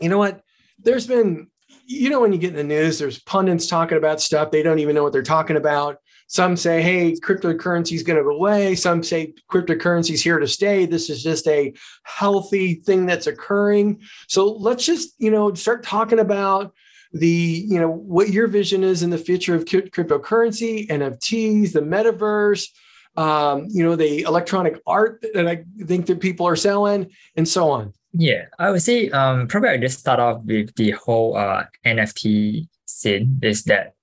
You 0.00 0.08
know 0.08 0.18
what? 0.18 0.42
There's 0.78 1.08
been, 1.08 1.48
you 1.86 2.08
know, 2.08 2.20
when 2.20 2.32
you 2.32 2.38
get 2.38 2.50
in 2.50 2.56
the 2.56 2.62
news, 2.62 2.98
there's 3.00 3.18
pundits 3.18 3.66
talking 3.66 3.98
about 3.98 4.20
stuff 4.20 4.52
they 4.52 4.62
don't 4.62 4.78
even 4.78 4.94
know 4.94 5.02
what 5.02 5.12
they're 5.12 5.22
talking 5.22 5.56
about. 5.56 5.98
Some 6.28 6.58
say, 6.58 6.82
hey, 6.82 7.12
cryptocurrency 7.12 7.92
is 7.92 8.02
going 8.02 8.18
to 8.18 8.22
go 8.22 8.30
away. 8.30 8.74
Some 8.74 9.02
say 9.02 9.32
cryptocurrency 9.50 10.10
is 10.10 10.22
here 10.22 10.38
to 10.38 10.46
stay. 10.46 10.84
This 10.84 11.08
is 11.08 11.22
just 11.22 11.48
a 11.48 11.72
healthy 12.04 12.74
thing 12.74 13.06
that's 13.06 13.26
occurring. 13.26 14.02
So 14.28 14.52
let's 14.52 14.84
just, 14.84 15.14
you 15.18 15.30
know, 15.30 15.54
start 15.54 15.82
talking 15.82 16.18
about 16.18 16.74
the, 17.14 17.64
you 17.66 17.80
know, 17.80 17.90
what 17.90 18.28
your 18.28 18.46
vision 18.46 18.84
is 18.84 19.02
in 19.02 19.08
the 19.08 19.16
future 19.16 19.54
of 19.54 19.64
cryptocurrency, 19.64 20.86
NFTs, 20.88 21.72
the 21.72 21.80
metaverse, 21.80 22.68
um, 23.16 23.66
you 23.70 23.82
know, 23.82 23.96
the 23.96 24.20
electronic 24.22 24.78
art 24.86 25.24
that 25.32 25.48
I 25.48 25.64
think 25.86 26.06
that 26.06 26.20
people 26.20 26.46
are 26.46 26.56
selling 26.56 27.10
and 27.36 27.48
so 27.48 27.70
on. 27.70 27.94
Yeah, 28.12 28.44
I 28.58 28.70
would 28.70 28.82
say 28.82 29.08
um, 29.10 29.48
probably 29.48 29.70
I 29.70 29.76
just 29.78 29.98
start 29.98 30.20
off 30.20 30.44
with 30.44 30.74
the 30.76 30.90
whole 30.90 31.36
uh, 31.36 31.64
NFT 31.86 32.68
scene 32.84 33.40
is 33.42 33.64
that 33.64 33.94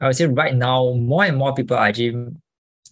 I 0.00 0.06
would 0.06 0.16
say 0.16 0.26
right 0.26 0.54
now, 0.54 0.92
more 0.94 1.24
and 1.24 1.36
more 1.36 1.54
people 1.54 1.76
actually 1.76 2.26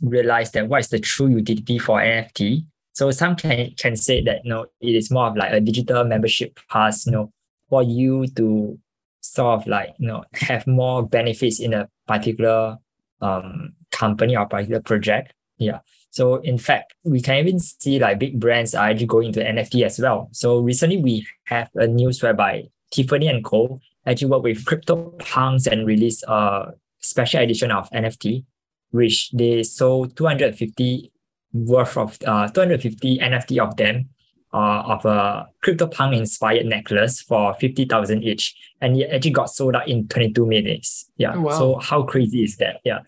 realize 0.03 0.51
that 0.53 0.69
what 0.69 0.81
is 0.81 0.89
the 0.89 1.01
true 1.01 1.29
utility 1.29 1.79
for 1.79 1.99
NFT. 1.99 2.65
So 2.93 3.11
some 3.11 3.37
can 3.37 3.73
can 3.77 3.97
say 3.97 4.23
that 4.25 4.45
you 4.45 4.51
know 4.51 4.67
it 4.81 4.95
is 4.95 5.11
more 5.11 5.29
of 5.29 5.37
like 5.37 5.53
a 5.53 5.61
digital 5.61 6.05
membership 6.05 6.59
pass, 6.69 7.07
you 7.07 7.13
know, 7.13 7.33
for 7.69 7.83
you 7.83 8.27
to 8.37 8.79
sort 9.21 9.61
of 9.61 9.67
like 9.67 9.95
you 9.99 10.09
know 10.09 10.25
have 10.35 10.67
more 10.67 11.07
benefits 11.07 11.61
in 11.61 11.75
a 11.75 11.89
particular 12.07 12.79
um 13.21 13.73
company 13.91 14.37
or 14.37 14.47
particular 14.47 14.81
project. 14.81 15.33
Yeah. 15.59 15.81
So 16.11 16.37
in 16.37 16.59
fact, 16.59 16.95
we 17.05 17.21
can 17.21 17.37
even 17.37 17.59
see 17.59 17.99
like 17.99 18.19
big 18.19 18.41
brands 18.41 18.75
are 18.75 18.89
actually 18.89 19.07
going 19.07 19.29
into 19.29 19.41
NFT 19.41 19.85
as 19.85 19.99
well. 19.99 20.29
So 20.33 20.59
recently 20.59 20.97
we 20.97 21.27
have 21.45 21.71
a 21.75 21.87
news 21.87 22.23
whereby 22.23 22.69
Tiffany 22.91 23.29
and 23.29 23.45
Co. 23.45 23.81
actually 24.07 24.29
work 24.29 24.43
with 24.43 24.65
CryptoPunks 24.65 25.67
and 25.67 25.87
release 25.87 26.23
a 26.25 26.73
special 27.01 27.41
edition 27.41 27.71
of 27.71 27.91
NFT, 27.91 28.45
which 28.91 29.31
they 29.33 29.63
sold 29.63 30.17
250 30.17 31.13
worth 31.53 31.97
of 31.97 32.19
uh 32.27 32.49
250 32.49 33.19
NFT 33.19 33.59
of 33.59 33.77
them 33.77 34.11
uh, 34.53 34.83
of 34.87 35.05
a 35.05 35.49
CryptoPunk 35.65 36.17
inspired 36.17 36.67
necklace 36.67 37.21
for 37.21 37.55
50,000 37.55 38.23
each. 38.25 38.55
And 38.81 38.97
it 38.97 39.11
actually 39.11 39.33
got 39.33 39.51
sold 39.51 39.77
out 39.77 39.89
in 39.89 40.09
22 40.09 40.47
minutes. 40.47 41.11
Yeah. 41.17 41.35
Oh, 41.35 41.41
wow. 41.43 41.59
So 41.59 41.79
how 41.79 42.03
crazy 42.03 42.43
is 42.43 42.57
that? 42.57 42.81
Yeah. 42.85 43.01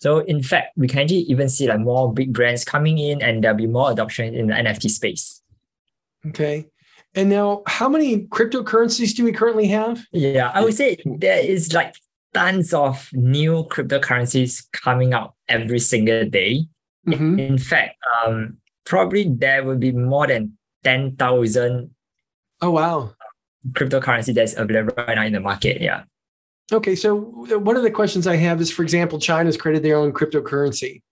So 0.00 0.18
in 0.20 0.42
fact, 0.42 0.76
we 0.76 0.88
can 0.88 1.00
actually 1.00 1.20
even 1.20 1.48
see 1.48 1.68
like 1.68 1.80
more 1.80 2.12
big 2.12 2.32
brands 2.32 2.64
coming 2.64 2.98
in 2.98 3.22
and 3.22 3.42
there'll 3.42 3.56
be 3.56 3.66
more 3.66 3.90
adoption 3.90 4.34
in 4.34 4.48
the 4.48 4.54
NFT 4.54 4.90
space. 4.90 5.42
Okay. 6.26 6.66
And 7.14 7.30
now 7.30 7.62
how 7.66 7.88
many 7.88 8.26
cryptocurrencies 8.26 9.14
do 9.14 9.24
we 9.24 9.32
currently 9.32 9.66
have? 9.68 10.04
Yeah, 10.12 10.50
I 10.54 10.62
would 10.62 10.74
say 10.74 10.98
there 11.04 11.38
is 11.38 11.72
like 11.72 11.94
tons 12.34 12.74
of 12.74 13.08
new 13.12 13.64
cryptocurrencies 13.64 14.64
coming 14.72 15.14
out 15.14 15.34
every 15.48 15.78
single 15.78 16.28
day. 16.28 16.66
Mm-hmm. 17.06 17.38
In 17.38 17.58
fact, 17.58 17.96
um, 18.24 18.58
probably 18.84 19.28
there 19.28 19.64
will 19.64 19.76
be 19.76 19.92
more 19.92 20.26
than 20.26 20.56
10,000 20.84 21.94
oh 22.60 22.70
wow 22.70 23.12
cryptocurrency 23.72 24.34
that's 24.34 24.56
available 24.56 24.94
right 24.96 25.14
now 25.14 25.24
in 25.24 25.32
the 25.32 25.40
market. 25.40 25.80
Yeah. 25.80 26.04
Okay, 26.72 26.94
so 26.94 27.16
one 27.16 27.76
of 27.76 27.82
the 27.82 27.90
questions 27.90 28.26
I 28.26 28.36
have 28.36 28.60
is, 28.60 28.70
for 28.70 28.82
example, 28.82 29.18
China's 29.18 29.56
created 29.56 29.82
their 29.82 29.96
own 29.96 30.12
cryptocurrency. 30.12 31.02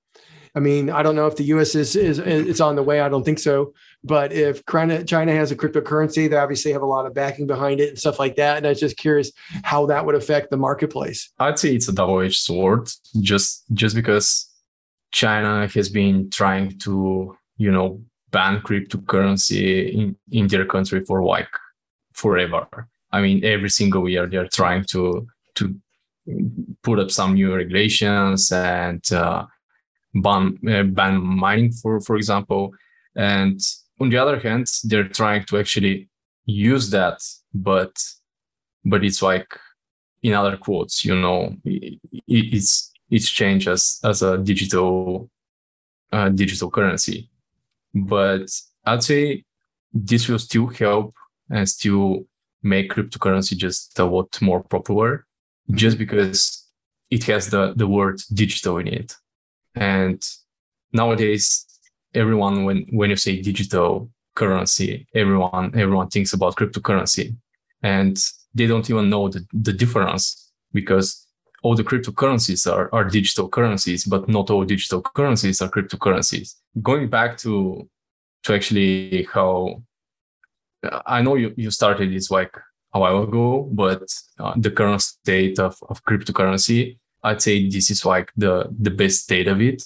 I 0.54 0.60
mean, 0.60 0.90
I 0.90 1.02
don't 1.02 1.16
know 1.16 1.26
if 1.26 1.36
the 1.36 1.44
U.S. 1.44 1.74
is 1.74 1.96
is 1.96 2.18
it's 2.18 2.60
on 2.60 2.76
the 2.76 2.82
way. 2.82 3.00
I 3.00 3.08
don't 3.08 3.24
think 3.24 3.38
so. 3.38 3.72
But 4.04 4.32
if 4.32 4.64
China 4.66 5.32
has 5.32 5.50
a 5.50 5.56
cryptocurrency, 5.56 6.30
they 6.30 6.36
obviously 6.36 6.72
have 6.72 6.82
a 6.82 6.86
lot 6.86 7.06
of 7.06 7.14
backing 7.14 7.46
behind 7.46 7.80
it 7.80 7.88
and 7.90 7.98
stuff 7.98 8.18
like 8.18 8.36
that. 8.36 8.56
And 8.56 8.66
I 8.66 8.70
was 8.70 8.80
just 8.80 8.96
curious 8.96 9.32
how 9.64 9.86
that 9.86 10.06
would 10.06 10.14
affect 10.14 10.50
the 10.50 10.56
marketplace. 10.56 11.30
I'd 11.38 11.58
say 11.58 11.74
it's 11.74 11.88
a 11.88 11.92
double-edged 11.92 12.38
sword, 12.38 12.88
just 13.20 13.64
just 13.72 13.94
because 13.96 14.48
China 15.10 15.66
has 15.68 15.88
been 15.88 16.30
trying 16.30 16.78
to, 16.80 17.36
you 17.56 17.70
know, 17.70 18.00
ban 18.30 18.60
cryptocurrency 18.60 19.92
in, 19.92 20.16
in 20.30 20.46
their 20.48 20.66
country 20.66 21.04
for 21.04 21.24
like 21.24 21.48
forever. 22.12 22.88
I 23.12 23.22
mean, 23.22 23.44
every 23.44 23.70
single 23.70 24.08
year 24.08 24.26
they're 24.26 24.48
trying 24.48 24.84
to 24.92 25.26
to 25.56 25.74
put 26.82 26.98
up 26.98 27.10
some 27.10 27.34
new 27.34 27.54
regulations 27.54 28.52
and 28.52 29.02
uh, 29.12 29.46
ban 30.14 30.58
uh, 30.68 30.82
ban 30.82 31.20
mining 31.22 31.72
for 31.72 32.00
for 32.00 32.16
example 32.16 32.72
and 33.14 33.60
on 34.00 34.10
the 34.10 34.16
other 34.16 34.38
hand 34.38 34.66
they're 34.84 35.08
trying 35.08 35.44
to 35.44 35.58
actually 35.58 36.08
use 36.44 36.90
that 36.90 37.18
but 37.54 37.96
but 38.84 39.04
it's 39.04 39.22
like 39.22 39.58
in 40.22 40.32
other 40.34 40.56
quotes 40.56 41.04
you 41.04 41.14
know 41.14 41.54
it, 41.64 41.98
it's 42.26 42.92
it's 43.10 43.30
changed 43.30 43.68
as 43.68 44.00
as 44.04 44.22
a 44.22 44.38
digital 44.38 45.30
uh, 46.12 46.28
digital 46.28 46.70
currency. 46.70 47.28
But 47.94 48.48
i'd 48.84 49.02
say 49.02 49.44
this 49.92 50.28
will 50.28 50.38
still 50.38 50.66
help 50.66 51.14
and 51.50 51.68
still 51.68 52.26
make 52.62 52.92
cryptocurrency 52.92 53.56
just 53.56 53.98
a 53.98 54.04
lot 54.04 54.40
more 54.40 54.62
popular 54.62 55.26
just 55.72 55.98
because 55.98 56.66
it 57.10 57.24
has 57.24 57.50
the 57.50 57.72
the 57.74 57.86
word 57.86 58.20
digital 58.32 58.78
in 58.78 58.88
it. 58.88 59.14
And 59.74 60.22
nowadays, 60.92 61.65
everyone, 62.16 62.64
when, 62.64 62.86
when 62.90 63.10
you 63.10 63.16
say 63.16 63.40
digital 63.40 64.10
currency, 64.34 65.06
everyone, 65.14 65.72
everyone 65.78 66.08
thinks 66.08 66.32
about 66.32 66.56
cryptocurrency 66.56 67.34
and 67.82 68.18
they 68.54 68.66
don't 68.66 68.88
even 68.90 69.10
know 69.10 69.28
the, 69.28 69.46
the 69.52 69.72
difference 69.72 70.50
because 70.72 71.26
all 71.62 71.74
the 71.74 71.84
cryptocurrencies 71.84 72.70
are, 72.70 72.88
are 72.92 73.04
digital 73.04 73.48
currencies, 73.48 74.04
but 74.04 74.28
not 74.28 74.50
all 74.50 74.64
digital 74.64 75.02
currencies 75.02 75.60
are 75.60 75.68
cryptocurrencies. 75.68 76.54
Going 76.82 77.08
back 77.08 77.38
to, 77.38 77.88
to 78.44 78.54
actually 78.54 79.28
how 79.32 79.82
I 81.06 81.22
know 81.22 81.34
you, 81.34 81.52
you 81.56 81.70
started 81.70 82.12
this 82.12 82.30
like 82.30 82.54
a 82.92 83.00
while 83.00 83.22
ago, 83.22 83.68
but 83.72 84.02
uh, 84.38 84.54
the 84.56 84.70
current 84.70 85.02
state 85.02 85.58
of, 85.58 85.76
of 85.88 86.04
cryptocurrency 86.04 86.98
I'd 87.26 87.42
say 87.42 87.68
this 87.68 87.90
is 87.90 88.06
like 88.06 88.32
the 88.36 88.68
the 88.78 88.90
best 88.90 89.24
state 89.24 89.48
of 89.48 89.60
it. 89.60 89.82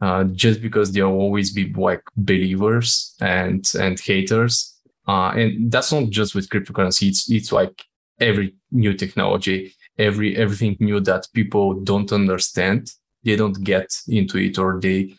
Uh, 0.00 0.22
just 0.24 0.62
because 0.62 0.92
there 0.92 1.08
will 1.08 1.18
always 1.18 1.52
be 1.52 1.72
like 1.72 2.02
believers 2.16 3.16
and 3.20 3.68
and 3.80 3.98
haters. 3.98 4.78
Uh, 5.08 5.30
and 5.30 5.72
that's 5.72 5.92
not 5.92 6.08
just 6.10 6.34
with 6.34 6.48
cryptocurrency. 6.48 7.08
It's 7.08 7.28
it's 7.30 7.50
like 7.50 7.82
every 8.20 8.54
new 8.70 8.94
technology, 8.94 9.74
every 9.98 10.36
everything 10.36 10.76
new 10.78 11.00
that 11.00 11.26
people 11.34 11.74
don't 11.80 12.12
understand, 12.12 12.92
they 13.24 13.34
don't 13.34 13.64
get 13.64 13.92
into 14.06 14.38
it, 14.38 14.56
or 14.56 14.78
they 14.80 15.14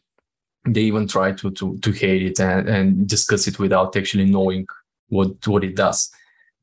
they 0.65 0.81
even 0.81 1.07
try 1.07 1.33
to 1.33 1.51
to 1.51 1.77
to 1.79 1.91
hate 1.91 2.23
it 2.23 2.39
and, 2.39 2.69
and 2.69 3.07
discuss 3.07 3.47
it 3.47 3.59
without 3.59 3.97
actually 3.97 4.25
knowing 4.25 4.65
what 5.09 5.45
what 5.45 5.63
it 5.63 5.75
does. 5.75 6.09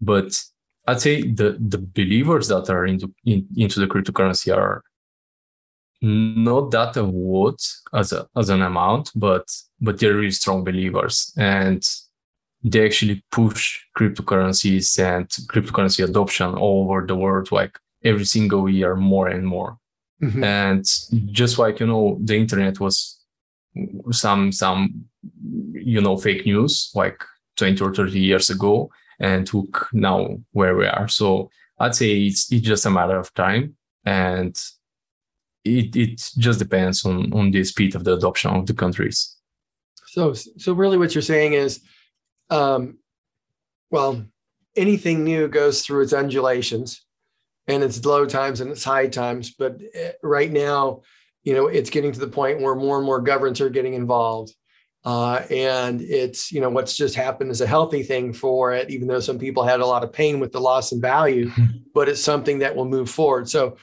But 0.01 0.43
I'd 0.87 1.01
say 1.01 1.23
the 1.23 1.57
the 1.61 1.79
believers 1.79 2.49
that 2.49 2.71
are 2.71 2.87
into 2.87 3.13
in, 3.25 3.47
into 3.57 3.81
the 3.81 3.87
cryptocurrency 3.87 4.57
are 4.57 4.83
not 6.07 6.71
that 6.71 6.97
a 6.97 7.03
lot 7.03 7.61
as 7.93 8.13
a, 8.13 8.29
as 8.37 8.49
an 8.49 8.63
amount, 8.63 9.11
but 9.15 9.45
but 9.81 9.99
they're 9.99 10.15
really 10.15 10.31
strong 10.31 10.65
believers 10.65 11.33
and 11.37 11.83
they 12.63 12.85
actually 12.85 13.23
push 13.31 13.81
cryptocurrencies 13.99 14.99
and 14.99 15.29
cryptocurrency 15.49 16.03
adoption 16.05 16.55
all 16.55 16.85
over 16.85 17.07
the 17.07 17.15
world 17.15 17.53
like 17.53 17.79
every 18.05 18.25
single 18.25 18.69
year 18.69 18.97
more 18.97 19.29
and 19.29 19.47
more. 19.47 19.79
Mm-hmm. 20.23 20.45
And 20.45 20.85
just 21.33 21.59
like 21.59 21.81
you 21.81 21.87
know, 21.87 22.19
the 22.23 22.37
internet 22.37 22.81
was 22.81 23.21
some 24.11 24.53
some 24.53 25.05
you 25.73 26.01
know 26.01 26.17
fake 26.17 26.47
news 26.47 26.91
like 26.95 27.23
20 27.57 27.85
or 27.85 27.93
30 27.93 28.19
years 28.19 28.49
ago 28.49 28.91
and 29.19 29.47
took 29.47 29.89
now 29.93 30.39
where 30.53 30.77
we 30.77 30.87
are. 30.87 31.09
So 31.09 31.51
I'd 31.79 31.95
say 31.95 32.27
it's 32.27 32.51
it's 32.53 32.67
just 32.67 32.87
a 32.87 32.91
matter 32.91 33.19
of 33.19 33.33
time, 33.35 33.77
and 34.05 34.57
it 35.67 35.97
it 35.97 36.31
just 36.39 36.59
depends 36.59 37.05
on 37.05 37.33
on 37.33 37.51
the 37.51 37.65
speed 37.65 37.95
of 37.95 38.05
the 38.05 38.15
adoption 38.15 38.51
of 38.51 38.67
the 38.67 38.75
countries. 38.75 39.37
So 40.07 40.33
so 40.33 40.73
really, 40.73 40.99
what 40.99 41.15
you're 41.15 41.23
saying 41.23 41.55
is, 41.55 41.81
um, 42.51 42.99
well, 43.91 44.25
anything 44.77 45.25
new 45.25 45.49
goes 45.49 45.83
through 45.83 46.03
its 46.03 46.13
undulations, 46.13 47.05
and 47.67 47.83
its 47.83 48.05
low 48.05 48.27
times 48.27 48.61
and 48.61 48.71
its 48.71 48.85
high 48.85 49.09
times. 49.09 49.51
But 49.51 49.81
eh, 49.95 50.13
right 50.23 50.51
now, 50.51 51.03
you 51.43 51.55
know, 51.55 51.67
it's 51.67 51.91
getting 51.91 52.13
to 52.13 52.21
the 52.21 52.29
point 52.29 52.61
where 52.61 52.75
more 52.75 52.97
and 52.97 53.07
more 53.07 53.21
governments 53.21 53.61
are 53.61 53.71
getting 53.71 53.95
involved 53.95 54.55
uh, 55.07 55.47
and 55.53 56.03
it's, 56.03 56.51
you 56.51 56.61
know, 56.61 56.69
what's 56.69 56.97
just 56.97 57.15
happened 57.15 57.49
is 57.53 57.61
a 57.61 57.67
healthy 57.67 58.03
thing 58.03 58.33
for 58.33 58.73
it, 58.73 58.91
even 58.91 59.07
though 59.07 59.21
some 59.21 59.39
people 59.39 59.63
had 59.63 59.79
a 59.79 59.87
lot 59.87 60.03
of 60.03 60.13
pain 60.13 60.41
with 60.41 60.51
the 60.51 60.61
loss 60.61 60.91
in 60.91 61.01
value, 61.01 61.49
but 61.95 62.09
it's 62.09 62.21
something 62.21 62.59
that 62.59 62.75
will 62.75 62.85
move 62.85 63.09
forward. 63.09 63.49
So, 63.49 63.77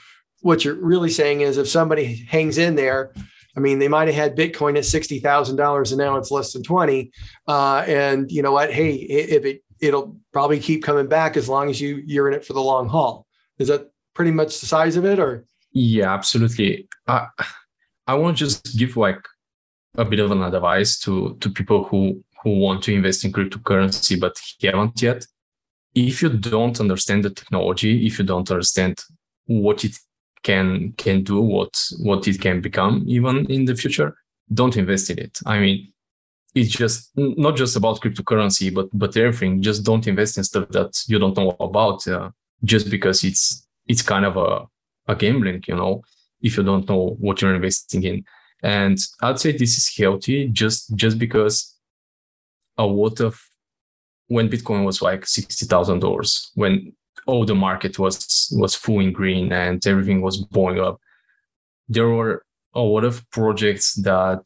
what 0.44 0.64
you're 0.64 0.76
really 0.76 1.10
saying 1.10 1.42
is 1.42 1.58
if 1.58 1.68
somebody 1.68 2.26
hangs 2.30 2.58
in 2.58 2.76
there, 2.76 3.14
I 3.56 3.60
mean, 3.60 3.80
they 3.80 3.88
might 3.88 4.08
have 4.08 4.16
had 4.16 4.38
Bitcoin 4.38 4.78
at 4.78 4.86
sixty 4.86 5.20
thousand 5.20 5.56
dollars, 5.56 5.92
and 5.92 6.00
now 6.00 6.18
it's 6.18 6.32
less 6.32 6.54
than 6.54 6.64
twenty. 6.64 7.12
Uh, 7.48 7.84
and 7.88 8.32
you 8.32 8.42
know 8.42 8.52
what? 8.52 8.72
Hey, 8.72 8.94
if 8.94 9.46
it 9.46 9.64
it'll 9.80 10.18
probably 10.32 10.60
keep 10.60 10.84
coming 10.84 11.08
back 11.08 11.38
as 11.38 11.50
long 11.50 11.70
as 11.70 11.80
you 11.80 12.02
you're 12.06 12.28
in 12.28 12.34
it 12.34 12.46
for 12.46 12.54
the 12.54 12.62
long 12.62 12.88
haul. 12.88 13.26
Is 13.58 13.68
that 13.70 13.92
pretty 14.14 14.32
much 14.32 14.60
the 14.60 14.66
size 14.66 14.96
of 14.96 15.06
it, 15.06 15.20
or? 15.20 15.46
Yeah, 15.72 16.14
absolutely. 16.14 16.88
I 17.08 17.28
I 18.08 18.16
want 18.16 18.38
to 18.38 18.46
just 18.46 18.78
give 18.78 18.98
like 18.98 19.22
a 19.96 20.06
bit 20.06 20.20
of 20.20 20.32
an 20.32 20.44
advice 20.44 21.00
to 21.02 21.38
to 21.40 21.50
people 21.50 21.84
who 21.86 22.24
who 22.44 22.58
want 22.58 22.84
to 22.84 22.94
invest 22.94 23.24
in 23.24 23.32
cryptocurrency 23.32 24.20
but 24.20 24.40
haven't 24.62 25.02
yet. 25.02 25.26
If 25.96 26.24
you 26.24 26.30
don't 26.30 26.80
understand 26.80 27.24
the 27.24 27.30
technology, 27.30 28.08
if 28.08 28.18
you 28.18 28.26
don't 28.26 28.50
understand 28.50 29.00
what 29.46 29.86
it 29.86 29.96
can 30.44 30.94
can 30.98 31.24
do, 31.24 31.42
what 31.42 31.82
what 32.00 32.28
it 32.28 32.40
can 32.40 32.62
become, 32.62 33.04
even 33.08 33.46
in 33.52 33.66
the 33.66 33.76
future, 33.76 34.16
don't 34.54 34.78
invest 34.78 35.10
in 35.10 35.20
it. 35.20 35.40
I 35.46 35.60
mean, 35.60 35.94
it's 36.54 36.72
just 36.72 37.12
not 37.16 37.56
just 37.56 37.76
about 37.76 38.02
cryptocurrency, 38.02 38.74
but 38.74 38.88
but 38.94 39.18
everything. 39.18 39.62
Just 39.62 39.84
don't 39.84 40.08
invest 40.08 40.38
in 40.38 40.44
stuff 40.44 40.70
that 40.70 41.02
you 41.08 41.20
don't 41.20 41.38
know 41.38 41.56
about, 41.60 42.08
uh, 42.08 42.30
just 42.64 42.90
because 42.90 43.24
it's 43.24 43.66
it's 43.88 44.02
kind 44.02 44.26
of 44.26 44.38
a 44.38 44.66
a 45.08 45.16
gambling, 45.16 45.64
you 45.68 45.76
know. 45.76 46.04
If 46.42 46.58
you 46.58 46.64
don't 46.64 46.88
know 46.90 47.16
what 47.20 47.42
you're 47.42 47.56
investing 47.56 48.04
in, 48.04 48.26
and 48.62 48.98
I'd 49.22 49.40
say 49.40 49.54
this 49.54 49.78
is 49.78 49.96
healthy 49.98 50.50
just 50.50 50.94
just 50.96 51.18
because 51.18 51.74
a 52.78 52.86
lot 52.86 53.22
of 53.22 53.40
when 54.28 54.50
Bitcoin 54.50 54.84
was 54.86 55.02
like 55.02 55.26
sixty 55.26 55.66
thousand 55.66 56.00
dollars, 56.00 56.52
when 56.56 56.94
all 57.26 57.46
the 57.46 57.56
market 57.56 58.00
was 58.00 58.54
was 58.58 58.76
full 58.76 59.00
in 59.00 59.12
green 59.12 59.52
and 59.52 59.86
everything 59.86 60.22
was 60.22 60.38
blowing 60.38 60.80
up, 60.80 61.00
there 61.88 62.10
were 62.10 62.46
a 62.74 62.82
lot 62.82 63.04
of 63.04 63.30
projects 63.32 63.94
that 63.96 64.44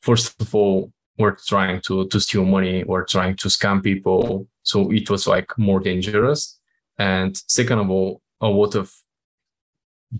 first 0.00 0.40
of 0.40 0.54
all 0.54 0.92
were 1.18 1.36
trying 1.46 1.80
to 1.82 2.06
to 2.08 2.20
steal 2.20 2.44
money 2.44 2.82
or 2.84 3.04
trying 3.04 3.36
to 3.36 3.48
scam 3.48 3.82
people. 3.82 4.46
So 4.62 4.90
it 4.90 5.08
was 5.10 5.26
like 5.26 5.56
more 5.58 5.80
dangerous. 5.80 6.58
And 6.98 7.36
second 7.48 7.78
of 7.78 7.90
all, 7.90 8.22
a 8.40 8.48
lot 8.48 8.74
of 8.74 8.92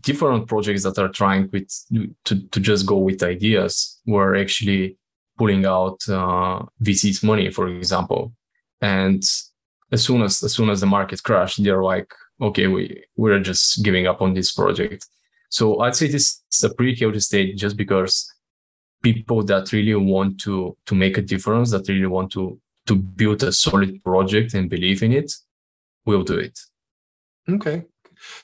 different 0.00 0.46
projects 0.48 0.82
that 0.82 0.98
are 0.98 1.08
trying 1.08 1.48
with 1.52 1.70
to, 2.24 2.40
to 2.48 2.60
just 2.60 2.86
go 2.86 2.98
with 2.98 3.22
ideas 3.22 4.00
were 4.06 4.36
actually 4.36 4.98
pulling 5.38 5.66
out 5.66 5.98
uh, 6.08 6.62
VC's 6.82 7.22
money, 7.22 7.50
for 7.50 7.68
example. 7.68 8.32
And 8.80 9.22
as 9.92 10.04
soon 10.04 10.22
as 10.22 10.42
as 10.42 10.52
soon 10.52 10.70
as 10.70 10.80
the 10.80 10.86
market 10.86 11.22
crashed, 11.22 11.62
they're 11.62 11.82
like, 11.82 12.12
okay, 12.40 12.66
we 12.66 13.04
we're 13.16 13.40
just 13.40 13.82
giving 13.82 14.06
up 14.06 14.20
on 14.20 14.34
this 14.34 14.52
project. 14.52 15.06
So 15.48 15.80
I'd 15.80 15.96
say 15.96 16.08
this 16.08 16.42
is 16.52 16.64
a 16.64 16.74
pretty 16.74 16.96
chaotic 16.96 17.22
state 17.22 17.56
just 17.56 17.76
because 17.76 18.32
people 19.02 19.42
that 19.44 19.72
really 19.72 19.94
want 19.94 20.40
to 20.40 20.76
to 20.86 20.94
make 20.94 21.18
a 21.18 21.22
difference, 21.22 21.70
that 21.70 21.88
really 21.88 22.06
want 22.06 22.32
to 22.32 22.60
to 22.86 22.94
build 22.94 23.42
a 23.42 23.52
solid 23.52 24.02
project 24.04 24.54
and 24.54 24.70
believe 24.70 25.02
in 25.02 25.12
it, 25.12 25.32
will 26.04 26.22
do 26.22 26.38
it. 26.38 26.58
Okay, 27.48 27.84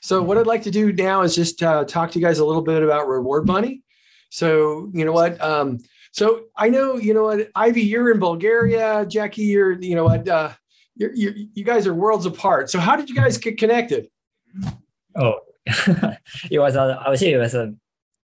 so 0.01 0.21
what 0.21 0.37
I'd 0.37 0.47
like 0.47 0.63
to 0.63 0.71
do 0.71 0.93
now 0.93 1.21
is 1.21 1.35
just 1.35 1.61
uh, 1.61 1.83
talk 1.83 2.11
to 2.11 2.19
you 2.19 2.25
guys 2.25 2.39
a 2.39 2.45
little 2.45 2.61
bit 2.61 2.83
about 2.83 3.07
Reward 3.07 3.45
Bunny. 3.45 3.81
So 4.29 4.89
you 4.93 5.05
know 5.05 5.11
what? 5.11 5.41
Um, 5.41 5.79
so 6.11 6.45
I 6.55 6.69
know 6.69 6.95
you 6.95 7.13
know 7.13 7.23
what, 7.23 7.49
Ivy, 7.55 7.81
you're 7.81 8.11
in 8.11 8.19
Bulgaria. 8.19 9.05
Jackie, 9.05 9.43
you're 9.43 9.73
you 9.73 9.95
know 9.95 10.05
what? 10.05 10.27
Uh, 10.27 10.51
you're, 10.95 11.13
you're, 11.13 11.33
you 11.53 11.63
guys 11.63 11.87
are 11.87 11.93
worlds 11.93 12.25
apart. 12.25 12.69
So 12.69 12.79
how 12.79 12.95
did 12.95 13.09
you 13.09 13.15
guys 13.15 13.37
get 13.37 13.57
connected? 13.57 14.07
Oh, 15.15 15.35
it 16.51 16.59
was 16.59 16.75
a. 16.75 17.01
I 17.05 17.09
would 17.09 17.19
say 17.19 17.33
it 17.33 17.37
was 17.37 17.55
a 17.55 17.73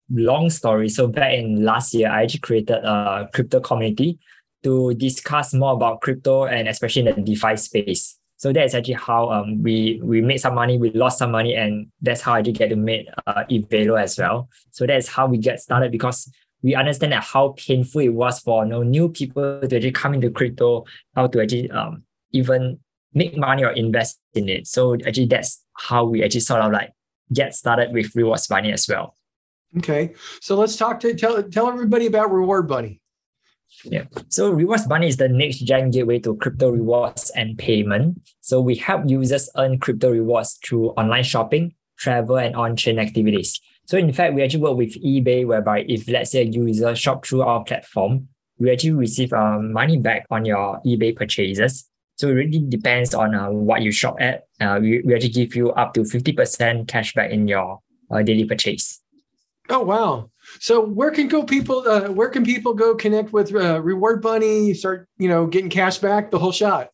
long 0.10 0.50
story. 0.50 0.90
So 0.90 1.08
back 1.08 1.34
in 1.34 1.64
last 1.64 1.94
year, 1.94 2.10
I 2.10 2.24
actually 2.24 2.42
created 2.42 2.76
a 2.76 3.30
crypto 3.34 3.60
community 3.60 4.20
to 4.64 4.94
discuss 4.96 5.54
more 5.54 5.74
about 5.74 6.02
crypto 6.02 6.46
and 6.46 6.68
especially 6.68 7.08
in 7.08 7.16
the 7.16 7.22
DeFi 7.22 7.56
space. 7.58 8.18
So 8.38 8.52
that's 8.52 8.74
actually 8.74 8.96
how 8.96 9.30
um 9.32 9.64
we 9.64 10.00
we 10.04 10.22
made 10.22 10.38
some 10.38 10.56
money, 10.56 10.78
we 10.78 10.92
lost 10.92 11.20
some 11.20 11.32
money, 11.32 11.56
and 11.56 11.88
that's 12.02 12.22
how 12.22 12.34
I 12.34 12.42
did 12.42 12.58
get 12.58 12.70
to 12.70 12.76
make 12.76 13.08
uh, 13.26 13.44
Evelo 13.50 14.02
as 14.02 14.18
well. 14.18 14.50
So 14.72 14.86
that's 14.86 15.08
how 15.08 15.28
we 15.28 15.38
get 15.38 15.60
started 15.60 15.92
because 15.92 16.30
we 16.62 16.76
understand 16.76 17.14
that 17.14 17.24
how 17.24 17.56
painful 17.58 18.02
it 18.02 18.10
was 18.10 18.40
for 18.40 18.64
you 18.64 18.70
know, 18.70 18.84
new 18.84 19.10
people 19.10 19.62
to 19.62 19.76
actually 19.76 19.92
come 19.92 20.16
into 20.16 20.30
crypto, 20.30 20.86
how 21.16 21.28
to 21.28 21.42
actually 21.42 21.72
um 21.72 22.04
even 22.36 22.80
make 23.14 23.38
money 23.38 23.64
or 23.64 23.72
invest 23.72 24.20
in 24.34 24.50
it. 24.50 24.68
So 24.68 24.96
actually 25.08 25.28
that's 25.28 25.64
how 25.74 26.06
we 26.06 26.24
actually 26.24 26.42
sort 26.42 26.62
of 26.62 26.72
like 26.72 26.92
get 27.32 27.56
started 27.56 27.94
with 27.94 28.16
Rewards 28.16 28.48
Bunny 28.48 28.72
as 28.72 28.88
well. 28.88 29.16
Okay, 29.78 30.14
so 30.42 30.56
let's 30.56 30.76
talk 30.76 31.00
to 31.02 31.14
tell 31.16 31.42
tell 31.44 31.68
everybody 31.68 32.06
about 32.06 32.32
Reward 32.32 32.68
Bunny. 32.68 33.02
Yeah. 33.84 34.06
So 34.30 34.52
Rewards 34.52 34.88
Bunny 34.88 35.08
is 35.08 35.18
the 35.18 35.28
next 35.28 35.60
gen 35.60 35.92
gateway 35.92 36.20
to 36.20 36.36
crypto 36.38 36.70
rewards 36.70 37.30
and 37.32 37.58
payment. 37.58 38.22
So 38.42 38.62
we 38.62 38.76
help 38.76 39.04
users 39.08 39.50
earn 39.58 39.80
crypto 39.80 40.12
rewards 40.12 40.58
through 40.64 40.92
online 40.92 41.24
shopping, 41.24 41.74
travel, 41.98 42.38
and 42.38 42.56
on-chain 42.56 43.00
activities. 43.00 43.60
So 43.86 43.98
in 43.98 44.14
fact, 44.14 44.34
we 44.34 44.44
actually 44.44 44.62
work 44.62 44.78
with 44.78 45.02
eBay, 45.04 45.46
whereby 45.46 45.86
if 45.88 46.08
let's 46.08 46.32
say 46.32 46.42
a 46.42 46.46
user 46.46 46.96
shop 46.96 47.26
through 47.26 47.42
our 47.42 47.64
platform, 47.64 48.30
we 48.58 48.72
actually 48.72 48.94
receive 48.94 49.34
uh, 49.34 49.60
money 49.60 49.98
back 49.98 50.26
on 50.32 50.46
your 50.46 50.80
eBay 50.86 51.16
purchases. 51.16 51.86
So 52.16 52.30
it 52.30 52.34
really 52.34 52.66
depends 52.68 53.14
on 53.14 53.36
uh, 53.36 53.50
what 53.50 53.82
you 53.82 53.92
shop 53.92 54.16
at. 54.20 54.48
Uh, 54.60 54.80
we, 54.82 55.02
we 55.02 55.14
actually 55.14 55.30
give 55.30 55.56
you 55.56 55.72
up 55.72 55.94
to 55.96 56.02
50% 56.02 56.86
cashback 56.86 57.30
in 57.32 57.48
your 57.48 57.80
uh, 58.10 58.22
daily 58.22 58.46
purchase. 58.46 59.02
Oh, 59.70 59.84
wow. 59.84 60.30
So 60.60 60.86
where 60.86 61.12
can 61.12 61.28
go 61.28 61.44
people? 61.44 61.88
Uh, 61.88 62.12
where 62.12 62.30
can 62.30 62.46
people 62.46 62.74
go 62.74 62.96
connect 62.96 63.34
with 63.34 63.54
uh, 63.54 63.82
Reward 63.82 64.22
Bunny? 64.22 64.74
Start 64.74 65.08
you 65.18 65.28
know 65.28 65.48
getting 65.48 65.70
cash 65.70 65.98
back 65.98 66.32
the 66.32 66.40
whole 66.40 66.52
shot. 66.52 66.90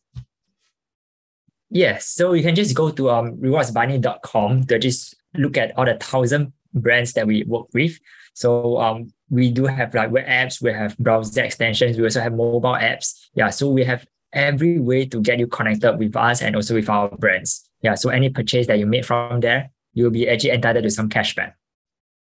Yes, 1.70 2.06
so 2.06 2.34
you 2.34 2.42
can 2.42 2.54
just 2.54 2.74
go 2.74 2.90
to 2.90 3.10
um, 3.10 3.36
rewardsbunny.com 3.38 4.64
to 4.64 4.78
just 4.78 5.16
look 5.34 5.56
at 5.56 5.76
all 5.76 5.86
the 5.86 5.96
thousand 5.96 6.52
brands 6.74 7.14
that 7.14 7.26
we 7.26 7.44
work 7.44 7.68
with. 7.72 7.98
So 8.34 8.78
um, 8.78 9.12
we 9.30 9.50
do 9.50 9.64
have 9.66 9.94
like 9.94 10.10
web 10.10 10.26
apps, 10.26 10.60
we 10.60 10.72
have 10.72 10.96
browser 10.98 11.42
extensions, 11.42 11.96
we 11.96 12.04
also 12.04 12.20
have 12.20 12.34
mobile 12.34 12.76
apps. 12.76 13.28
Yeah, 13.34 13.48
so 13.50 13.70
we 13.70 13.84
have 13.84 14.06
every 14.32 14.78
way 14.78 15.06
to 15.06 15.20
get 15.20 15.38
you 15.38 15.46
connected 15.46 15.98
with 15.98 16.16
us 16.16 16.42
and 16.42 16.56
also 16.56 16.74
with 16.74 16.88
our 16.88 17.08
brands. 17.10 17.68
Yeah, 17.82 17.94
so 17.94 18.10
any 18.10 18.30
purchase 18.30 18.66
that 18.68 18.78
you 18.78 18.86
made 18.86 19.04
from 19.04 19.40
there, 19.40 19.70
you'll 19.92 20.10
be 20.10 20.28
actually 20.28 20.50
entitled 20.50 20.84
to 20.84 20.90
some 20.90 21.08
cashback. 21.08 21.54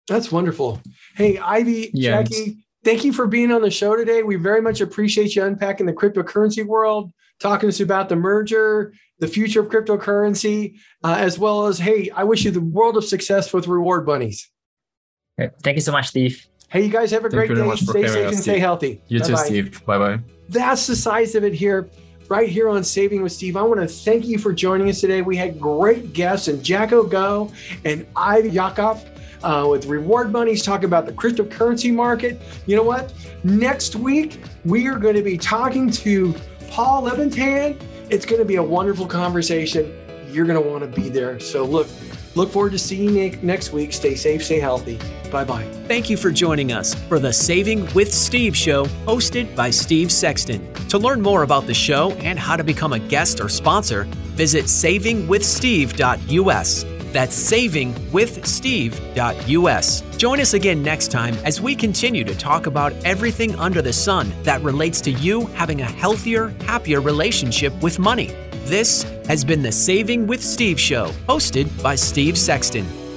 That's 0.06 0.30
wonderful. 0.30 0.80
Hey, 1.16 1.38
Ivy, 1.38 1.90
yeah, 1.92 2.22
Jackie, 2.22 2.58
thank 2.84 3.04
you 3.04 3.12
for 3.12 3.26
being 3.26 3.50
on 3.52 3.62
the 3.62 3.70
show 3.70 3.96
today. 3.96 4.22
We 4.22 4.36
very 4.36 4.62
much 4.62 4.80
appreciate 4.80 5.34
you 5.36 5.44
unpacking 5.44 5.86
the 5.86 5.92
cryptocurrency 5.92 6.64
world, 6.64 7.12
talking 7.40 7.68
to 7.68 7.74
us 7.74 7.80
about 7.80 8.08
the 8.08 8.16
merger, 8.16 8.94
the 9.18 9.28
future 9.28 9.60
of 9.60 9.68
cryptocurrency, 9.68 10.78
uh, 11.02 11.16
as 11.18 11.38
well 11.38 11.66
as, 11.66 11.78
hey, 11.78 12.10
I 12.10 12.24
wish 12.24 12.44
you 12.44 12.50
the 12.50 12.60
world 12.60 12.96
of 12.96 13.04
success 13.04 13.52
with 13.52 13.66
Reward 13.66 14.06
Bunnies. 14.06 14.50
Thank 15.62 15.76
you 15.76 15.82
so 15.82 15.92
much, 15.92 16.08
Steve. 16.08 16.46
Hey, 16.70 16.84
you 16.84 16.90
guys 16.90 17.10
have 17.12 17.24
a 17.24 17.30
thank 17.30 17.48
great 17.48 17.56
day. 17.56 17.76
Stay 17.76 18.06
safe 18.06 18.28
and 18.28 18.38
stay 18.38 18.58
healthy. 18.58 19.00
You 19.08 19.20
Bye-bye. 19.20 19.28
too, 19.28 19.36
Steve. 19.44 19.86
Bye 19.86 19.98
bye. 19.98 20.20
That's 20.50 20.86
the 20.86 20.96
size 20.96 21.34
of 21.34 21.44
it 21.44 21.54
here 21.54 21.88
right 22.28 22.48
here 22.48 22.68
on 22.68 22.84
Saving 22.84 23.22
with 23.22 23.32
Steve. 23.32 23.56
I 23.56 23.62
want 23.62 23.80
to 23.80 23.88
thank 23.88 24.26
you 24.26 24.38
for 24.38 24.52
joining 24.52 24.88
us 24.90 25.00
today. 25.00 25.22
We 25.22 25.36
had 25.36 25.58
great 25.58 26.12
guests 26.12 26.48
and 26.48 26.62
Jacko 26.62 27.04
Go 27.04 27.50
and 27.86 28.06
Ivy 28.14 28.50
Yakov 28.50 29.02
uh, 29.42 29.66
with 29.70 29.86
Reward 29.86 30.30
Bunnies, 30.30 30.62
talking 30.62 30.84
about 30.84 31.06
the 31.06 31.12
cryptocurrency 31.12 31.92
market. 31.92 32.40
You 32.66 32.76
know 32.76 32.82
what? 32.82 33.14
Next 33.44 33.96
week, 33.96 34.42
we 34.64 34.86
are 34.88 34.98
going 34.98 35.16
to 35.16 35.22
be 35.22 35.38
talking 35.38 35.90
to 35.90 36.34
Paul 36.68 37.04
Leventan. 37.04 37.80
It's 38.10 38.26
going 38.26 38.40
to 38.40 38.46
be 38.46 38.56
a 38.56 38.62
wonderful 38.62 39.06
conversation. 39.06 39.90
You're 40.30 40.46
going 40.46 40.62
to 40.62 40.68
want 40.68 40.82
to 40.82 41.00
be 41.00 41.08
there. 41.08 41.40
So, 41.40 41.64
look, 41.64 41.88
Look 42.34 42.50
forward 42.50 42.72
to 42.72 42.78
seeing 42.78 43.16
you 43.16 43.36
next 43.42 43.72
week. 43.72 43.92
Stay 43.92 44.14
safe, 44.14 44.44
stay 44.44 44.60
healthy. 44.60 44.98
Bye 45.30 45.44
bye. 45.44 45.64
Thank 45.86 46.08
you 46.08 46.16
for 46.16 46.30
joining 46.30 46.72
us 46.72 46.94
for 46.94 47.18
the 47.18 47.30
Saving 47.32 47.92
with 47.94 48.10
Steve 48.12 48.56
show, 48.56 48.84
hosted 49.06 49.54
by 49.56 49.70
Steve 49.70 50.12
Sexton. 50.12 50.72
To 50.88 50.98
learn 50.98 51.20
more 51.20 51.42
about 51.42 51.66
the 51.66 51.74
show 51.74 52.12
and 52.12 52.38
how 52.38 52.56
to 52.56 52.64
become 52.64 52.94
a 52.94 52.98
guest 52.98 53.40
or 53.40 53.48
sponsor, 53.48 54.04
visit 54.34 54.64
savingwithsteve.us. 54.66 56.84
That's 57.12 57.52
savingwithsteve.us. 57.52 60.02
Join 60.18 60.40
us 60.40 60.54
again 60.54 60.82
next 60.82 61.10
time 61.10 61.34
as 61.44 61.60
we 61.60 61.74
continue 61.74 62.24
to 62.24 62.34
talk 62.34 62.66
about 62.66 62.92
everything 63.04 63.54
under 63.56 63.82
the 63.82 63.92
sun 63.92 64.32
that 64.42 64.62
relates 64.62 65.00
to 65.02 65.10
you 65.10 65.46
having 65.46 65.80
a 65.80 65.84
healthier, 65.84 66.48
happier 66.64 67.00
relationship 67.00 67.72
with 67.82 67.98
money. 67.98 68.34
This 68.68 69.04
has 69.26 69.46
been 69.46 69.62
the 69.62 69.72
Saving 69.72 70.26
with 70.26 70.42
Steve 70.42 70.78
show, 70.78 71.06
hosted 71.26 71.70
by 71.82 71.94
Steve 71.94 72.36
Sexton. 72.36 73.07